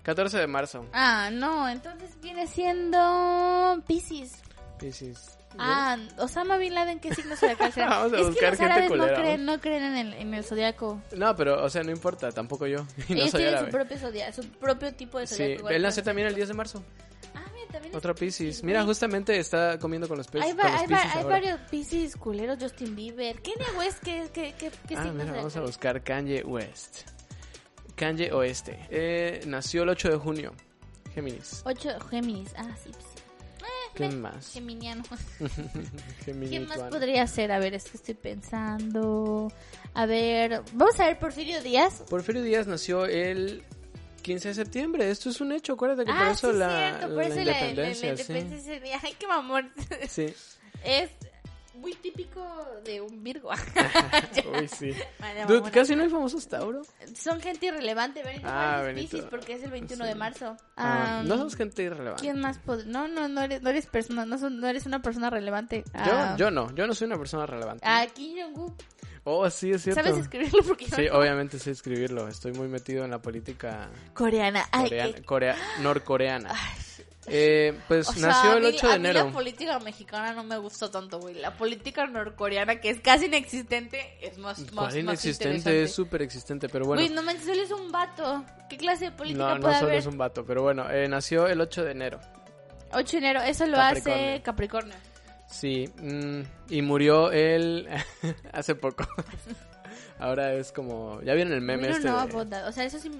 [0.04, 0.86] 14 de marzo.
[0.92, 1.70] Ah, no.
[1.70, 4.42] Entonces viene siendo Pisces.
[4.78, 5.38] Pisces.
[5.58, 7.90] Ah, Osama Bin Laden, ¿qué signo zodiacal será?
[7.90, 10.34] Vamos a es buscar que los gente culera, no creen, no creen en el, en
[10.34, 11.02] el zodiaco.
[11.16, 12.86] No, pero, o sea, no importa, tampoco yo.
[13.10, 15.68] Y no soy su propio zodiaco, su propio tipo de zodiaco.
[15.68, 16.84] Sí, él nació también el 10 de marzo.
[17.36, 18.64] Ah, mira, también Otro Pisces.
[18.64, 20.56] Mira, justamente está comiendo con los peces.
[20.60, 23.42] Hay, hay, hay varios Pisces culeros, Justin Bieber.
[23.42, 27.10] Kanye West, ¿qué, qué, qué, qué ah, mira, vamos a buscar Kanye West.
[27.96, 28.80] Kanye Oeste.
[28.90, 30.54] Eh, nació el 8 de junio.
[31.14, 31.62] Géminis.
[31.66, 33.23] 8 Géminis, ah, sí, sí.
[33.94, 34.52] ¿Qué más?
[34.54, 35.04] Geminiano.
[36.26, 37.52] ¿Qué más podría ser?
[37.52, 39.52] A ver, es que estoy pensando.
[39.94, 42.04] A ver, vamos a ver Porfirio Díaz.
[42.10, 43.64] Porfirio Díaz nació el
[44.24, 45.10] 15 de septiembre.
[45.12, 48.10] Esto es un hecho, acuérdate que por ah, eso sí, la, cierto, por eso independencia.
[48.10, 48.92] La, la, independencia sí.
[49.04, 49.72] Ay, qué mamón.
[50.10, 50.34] Sí.
[50.84, 51.12] Es
[51.74, 52.42] muy típico
[52.84, 53.50] de un Virgo.
[54.60, 54.94] Uy, sí.
[55.48, 56.82] Dude, casi no hay famosos Tauro.
[57.16, 59.30] Son gente irrelevante, Benito ah, Benito.
[59.30, 60.58] porque es el 21 de marzo.
[60.78, 62.22] Ah, no somos gente irrelevante.
[62.22, 62.60] ¿Quién más?
[62.86, 65.84] No, no, no eres, no eres persona, no, no eres una persona relevante.
[65.94, 66.36] Yo, ah.
[66.38, 67.84] yo no, yo no soy una persona relevante.
[67.88, 68.76] Ah, Kim Jong-un.
[69.26, 70.04] Oh, sí, es cierto.
[70.04, 70.64] ¿Sabes escribirlo?
[70.68, 72.28] Porque sí, obviamente sé escribirlo.
[72.28, 74.66] Estoy muy metido en la política coreana.
[74.72, 76.54] Ay, Corea, norcoreana.
[77.28, 79.20] Eh, pues nació el 8 de enero.
[79.20, 81.36] A mí la política mexicana no me gustó tanto, güey.
[81.36, 86.86] La política norcoreana, que es casi inexistente, es más, más, inexistente, es súper existente, pero
[86.86, 87.02] bueno.
[87.02, 88.44] Güey, no manches, él es un vato.
[88.70, 91.48] ¿Qué clase de política no, puede no solo es un vato, pero bueno, eh, nació
[91.48, 92.20] el 8 de enero.
[92.92, 94.96] 8 de enero, eso lo hace Capricornio.
[95.48, 97.88] Sí, mm, y murió él
[98.52, 99.06] hace poco.
[100.20, 101.22] Ahora es como.
[101.22, 102.08] ¿Ya vieron el meme este?
[102.08, 103.12] De, o sea, eso sí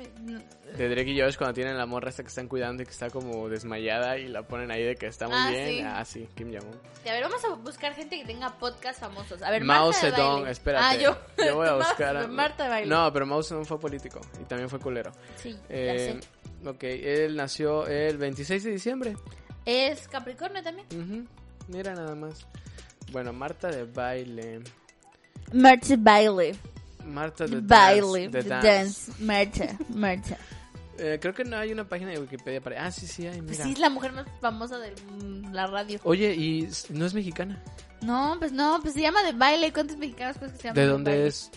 [0.78, 3.10] De Drake y Josh cuando tienen la morra esta que están cuidando y que está
[3.10, 5.88] como desmayada y la ponen ahí de que está muy ah, bien.
[5.88, 6.80] Ah, sí, Kim Jong-un.
[7.10, 9.42] a ver, vamos a buscar gente que tenga podcast famosos.
[9.42, 10.86] A ver, Mao Zedong, espérate.
[10.86, 11.18] Ah, yo.
[11.46, 12.16] Yo voy a buscar.
[12.16, 12.28] a...
[12.28, 12.90] Marta de baile.
[12.90, 15.12] No, pero Mao Zedong fue político y también fue culero.
[15.36, 16.20] Sí, eh,
[16.66, 19.18] Ok, él nació el 26 de diciembre.
[19.66, 21.28] Es Capricornio también.
[21.68, 22.46] Mira nada más.
[23.12, 24.62] Bueno, Marta de baile.
[25.52, 26.56] Marta de baile.
[27.06, 29.12] Marta de Baile, dance, dance.
[29.20, 30.38] Marta, Marta.
[30.98, 32.86] Eh, creo que no hay una página de Wikipedia para...
[32.86, 33.64] Ah, sí, sí hay, mira.
[33.64, 34.94] Sí, es la mujer más famosa de
[35.52, 36.00] la radio.
[36.04, 37.62] Oye, ¿y no es mexicana?
[38.02, 39.74] No, pues no, pues se llama de baile.
[39.74, 40.80] ¿Cuántos mexicanos crees que se llama?
[40.80, 41.50] ¿De dónde es?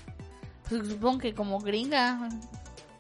[0.69, 2.29] Pues supongo que como gringa.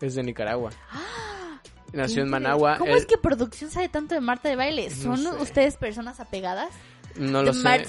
[0.00, 0.70] Es de Nicaragua.
[0.90, 1.60] ¡Ah!
[1.92, 2.76] Nació en Managua.
[2.78, 4.90] ¿Cómo es que producción sabe tanto de Marta de baile?
[4.90, 6.68] ¿Son ustedes personas apegadas?
[7.18, 7.86] No lo sé.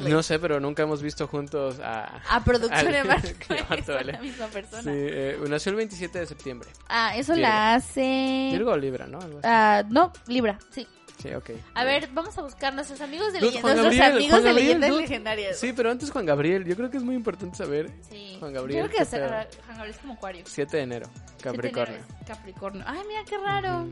[0.00, 2.20] No sé, pero nunca hemos visto juntos a...
[2.28, 4.82] A producción de Marta la misma persona.
[4.82, 6.68] Sí, eh, nació el 27 de septiembre.
[6.88, 8.50] Ah, eso la hace...
[8.52, 9.18] Virgo o Libra, ¿no?
[9.42, 10.86] Ah, no, Libra, sí.
[11.20, 11.50] Sí, ok.
[11.74, 13.76] A ver, vamos a buscar nuestros amigos de leyendas.
[13.76, 15.58] Nuestros amigos de leyendas legendarias.
[15.58, 16.64] Sí, pero antes Juan Gabriel.
[16.64, 17.90] Yo creo que es muy importante saber.
[18.08, 18.36] Sí.
[18.38, 18.84] Juan Gabriel.
[18.84, 20.44] Yo creo que Juan Gabriel es como Acuario.
[20.46, 21.08] 7 de enero.
[21.42, 21.98] Capricornio.
[22.24, 22.84] Capricornio.
[22.86, 23.88] Ay, mira qué raro.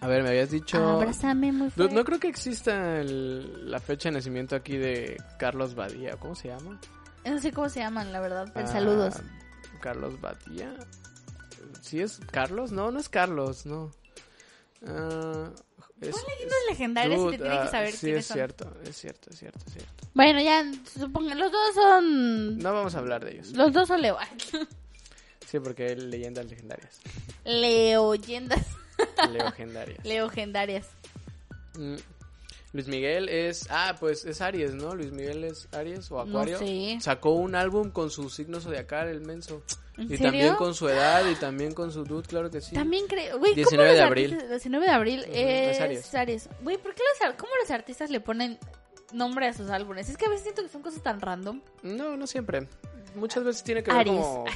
[0.00, 0.78] A ver, me habías dicho...
[0.78, 1.94] Abrázame muy fuerte.
[1.94, 6.16] No, creo que exista la fecha de nacimiento aquí de Carlos Badía.
[6.16, 6.80] ¿Cómo se llama?
[7.24, 8.50] No sé cómo se llaman, la verdad.
[8.54, 9.14] Pero ah, saludos.
[9.80, 10.74] Carlos Badía.
[11.82, 12.72] ¿Sí es Carlos?
[12.72, 13.90] No, no es Carlos, no.
[14.82, 15.52] Uh,
[16.00, 16.16] es,
[16.70, 20.06] legendarias y te que ah, saber sí, es cierto, es cierto, es cierto, es cierto.
[20.14, 22.58] Bueno, ya, supongo, los dos son...
[22.58, 23.52] No vamos a hablar de ellos.
[23.52, 24.16] Los dos son Leo.
[25.46, 27.00] sí, porque hay leyendas legendarias.
[27.44, 28.66] Leoyendas.
[29.32, 30.04] Leogendarias.
[30.04, 30.88] Leogendarias.
[31.78, 31.96] Mm.
[32.72, 33.66] Luis Miguel es.
[33.70, 34.94] Ah, pues es Aries, ¿no?
[34.94, 36.58] Luis Miguel es Aries o Acuario.
[37.00, 39.62] Sacó un álbum con su signo zodiacal, el menso.
[39.96, 42.74] y también con su edad y también con su dude, claro que sí.
[42.74, 43.38] También creo.
[43.38, 44.38] 19 de abril.
[44.48, 46.48] 19 de abril es, Aries.
[46.62, 48.58] Güey, ¿por qué los, cómo los artistas le ponen
[49.12, 50.08] nombre a sus álbumes.
[50.08, 51.60] Es que a veces siento que son cosas tan random.
[51.82, 52.66] No, no siempre.
[53.14, 54.16] Muchas veces tiene que ver Aries.
[54.16, 54.44] como...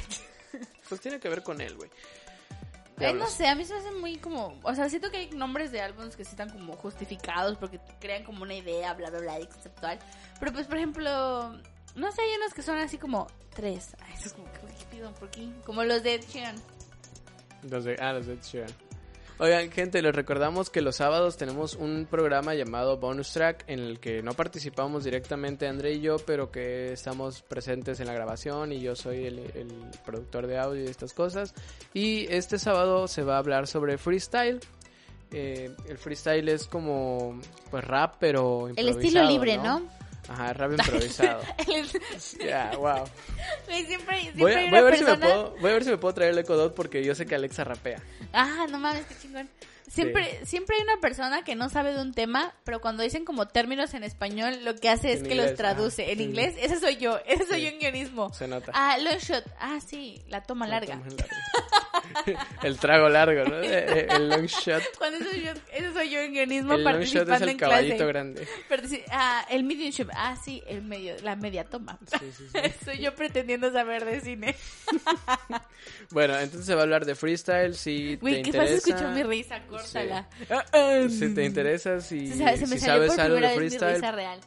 [0.87, 1.89] Pues tiene que ver con él, güey.
[2.99, 4.57] Eh, no sé, a mí se me hace muy como...
[4.63, 8.23] O sea, siento que hay nombres de álbumes que sí están como justificados porque crean
[8.23, 9.99] como una idea, bla, bla, bla, conceptual.
[10.39, 11.51] Pero pues, por ejemplo...
[11.95, 13.95] No sé, hay unos que son así como tres.
[14.01, 15.13] Ay, eso es como ¿qué pido?
[15.13, 15.49] ¿Por qué?
[15.65, 16.55] Como los de Ed Sheeran.
[17.69, 18.71] Los de, ah, los de Ed Sheeran.
[19.37, 23.99] Oigan, gente, les recordamos que los sábados tenemos un programa llamado Bonus Track en el
[23.99, 28.79] que no participamos directamente André y yo, pero que estamos presentes en la grabación y
[28.79, 29.73] yo soy el, el
[30.05, 31.53] productor de audio y estas cosas.
[31.93, 34.61] Y este sábado se va a hablar sobre freestyle.
[35.31, 37.37] Eh, el freestyle es como
[37.69, 39.81] pues rap, pero El estilo improvisado, libre, ¿no?
[40.27, 41.41] Ajá, rap improvisado.
[42.43, 43.05] Ya, wow.
[43.67, 45.97] Siempre, siempre Voy, hay voy a ver si me puedo, voy a ver si me
[45.97, 48.01] puedo traer el Echo Dot porque yo sé que Alexa rapea.
[48.33, 49.49] Ah, no mames, qué chingón.
[49.87, 53.47] Siempre, siempre hay una persona que no sabe de un tema, pero cuando dicen como
[53.47, 56.01] términos en español, lo que hace es En que los traduce.
[56.03, 56.11] ajá.
[56.11, 56.23] En Sí.
[56.23, 58.33] inglés, ese soy yo, ese soy yo en guionismo.
[58.33, 58.71] Se nota.
[58.73, 59.45] Ah, long shot.
[59.59, 60.99] Ah, sí, la toma larga.
[62.63, 63.61] el trago largo, ¿no?
[63.61, 64.81] Eh, El long shot.
[64.97, 67.95] Cuando eso, yo, eso soy yo en guionismo El long shot es participando el caballito
[67.97, 68.07] clase.
[68.07, 68.47] grande.
[68.69, 70.09] Partici- ah, el medium shot.
[70.13, 71.97] Ah, sí, el medio, la media toma.
[72.19, 72.59] Sí, sí, sí.
[72.85, 74.55] soy yo pretendiendo saber de cine.
[76.11, 77.75] Bueno, entonces se va a hablar de freestyle.
[77.75, 78.73] Si Güey, te qué interesa.
[78.89, 80.27] escuchó mi risa, córtala.
[81.09, 83.57] Si te interesa, si, Se, se me si salió sabes por algo de vez mi
[83.57, 83.95] freestyle.
[83.95, 84.39] risa real.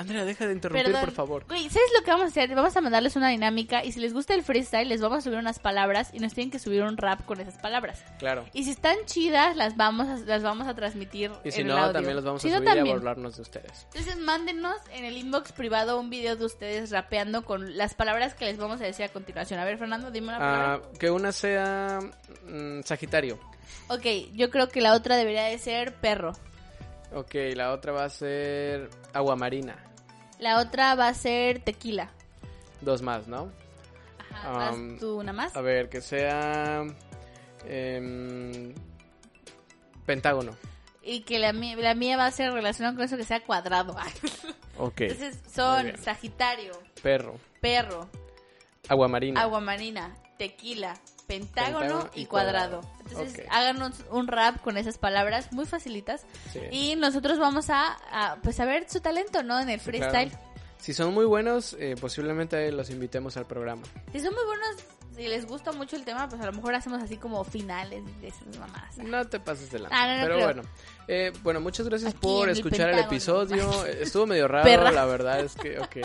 [0.00, 1.04] Andrea, deja de interrumpir, Perdón.
[1.04, 1.44] por favor.
[1.46, 2.54] Güey, ¿sabes lo que vamos a hacer?
[2.54, 5.38] Vamos a mandarles una dinámica y si les gusta el freestyle, les vamos a subir
[5.38, 8.02] unas palabras y nos tienen que subir un rap con esas palabras.
[8.18, 8.46] Claro.
[8.54, 11.30] Y si están chidas, las vamos a, las vamos a transmitir.
[11.44, 11.92] Y si en no, el audio.
[11.92, 13.86] también los vamos a no, subir y a burlarnos de ustedes.
[13.92, 18.46] Entonces mándenos en el inbox privado un video de ustedes rapeando con las palabras que
[18.46, 19.60] les vamos a decir a continuación.
[19.60, 20.80] A ver, Fernando, dime una palabra.
[20.82, 21.98] Ah, que una sea
[22.48, 23.38] mm, Sagitario.
[23.88, 26.32] Ok, yo creo que la otra debería de ser perro.
[27.12, 29.89] Ok, la otra va a ser Aguamarina.
[30.40, 32.08] La otra va a ser tequila.
[32.80, 33.50] Dos más, ¿no?
[34.32, 35.54] Ajá, ¿vas Um, tú una más?
[35.56, 36.84] A ver, que sea.
[37.68, 38.72] em,
[40.06, 40.56] Pentágono.
[41.02, 43.96] Y que la, mía- la mía va a ser relacionada con eso que sea cuadrado.
[44.78, 45.02] Ok.
[45.02, 45.92] Entonces son.
[45.98, 46.72] Sagitario,
[47.02, 47.34] Perro.
[47.60, 48.08] perro,
[48.88, 49.42] Aguamarina.
[49.42, 50.94] aguamarina, tequila,
[51.38, 52.80] pentágono, Pentágono y y cuadrado.
[52.80, 53.00] cuadrado.
[53.08, 53.46] Entonces Ok.
[53.50, 56.22] háganos un rap con esas palabras muy facilitas
[56.52, 56.60] Sí.
[56.70, 59.58] y nosotros vamos a, a, pues a ver su talento, ¿no?
[59.60, 60.30] En el freestyle.
[60.30, 60.50] claro.
[60.78, 63.82] Si son muy buenos, eh, posiblemente los invitemos al programa.
[64.12, 64.68] Si son muy buenos,
[65.14, 68.28] si les gusta mucho el tema, pues a lo mejor hacemos así como finales de
[68.28, 68.96] esas mamás.
[68.96, 69.94] No te pases de lanza.
[69.94, 70.46] Ah, no, no Pero creo.
[70.46, 70.62] bueno.
[71.06, 73.84] Eh, bueno, muchas gracias Aquí por el escuchar el episodio.
[73.86, 74.90] Estuvo medio raro, Perra.
[74.90, 75.96] la verdad es que, ok.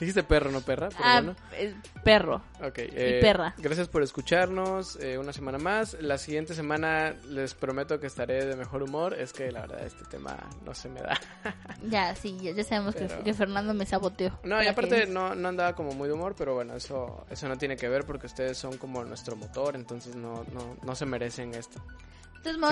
[0.00, 1.36] Dijiste perro, no perra, pero Ah, bueno.
[1.52, 2.36] eh, perro.
[2.62, 3.54] Ok, eh, perra.
[3.58, 5.94] Gracias por escucharnos eh, una semana más.
[6.00, 9.12] La siguiente semana les prometo que estaré de mejor humor.
[9.14, 11.20] Es que la verdad este tema no se me da.
[11.88, 14.38] Ya, sí, ya, ya sabemos que- Pero- que, Fernando me saboteó.
[14.42, 17.48] No, y aparte que- no, no andaba como muy de humor, pero bueno, eso, eso
[17.48, 21.04] no tiene que ver porque ustedes son como nuestro motor, entonces no, no, no se
[21.06, 21.80] merecen esto.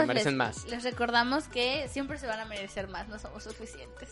[0.07, 0.65] Merecen les, más.
[0.67, 4.11] les recordamos que siempre se van a merecer más, no somos suficientes.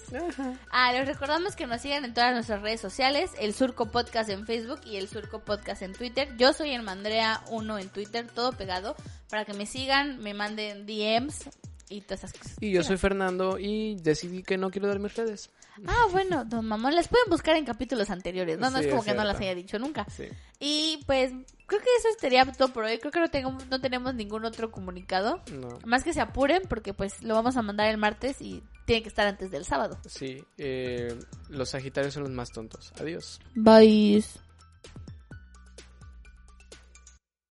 [0.71, 4.47] Ah, les recordamos que nos sigan en todas nuestras redes sociales, el Surco Podcast en
[4.47, 6.37] Facebook y el Surco Podcast en Twitter.
[6.37, 8.97] Yo soy el Mandrea1 en Twitter, todo pegado,
[9.31, 11.49] para que me sigan, me manden DMs
[11.89, 12.57] y todas esas cosas.
[12.61, 15.51] Y yo soy Fernando y decidí que no quiero dar mis redes.
[15.87, 18.70] Ah, bueno, don Mamón, las pueden buscar en capítulos anteriores, ¿no?
[18.70, 20.07] No Sí, es como es que no las haya dicho nunca.
[20.11, 20.24] Sí.
[20.59, 21.32] Y pues,
[21.66, 22.99] creo que eso sería todo por hoy.
[22.99, 25.43] Creo que no, tengo, no tenemos ningún otro comunicado.
[25.53, 25.78] No.
[25.84, 29.09] Más que se apuren porque pues lo vamos a mandar el martes y tiene que
[29.09, 29.99] estar antes del sábado.
[30.07, 31.16] Sí, eh,
[31.51, 32.93] los Sagitarios son los más tontos.
[32.99, 33.41] Adiós.
[33.55, 34.24] Bye.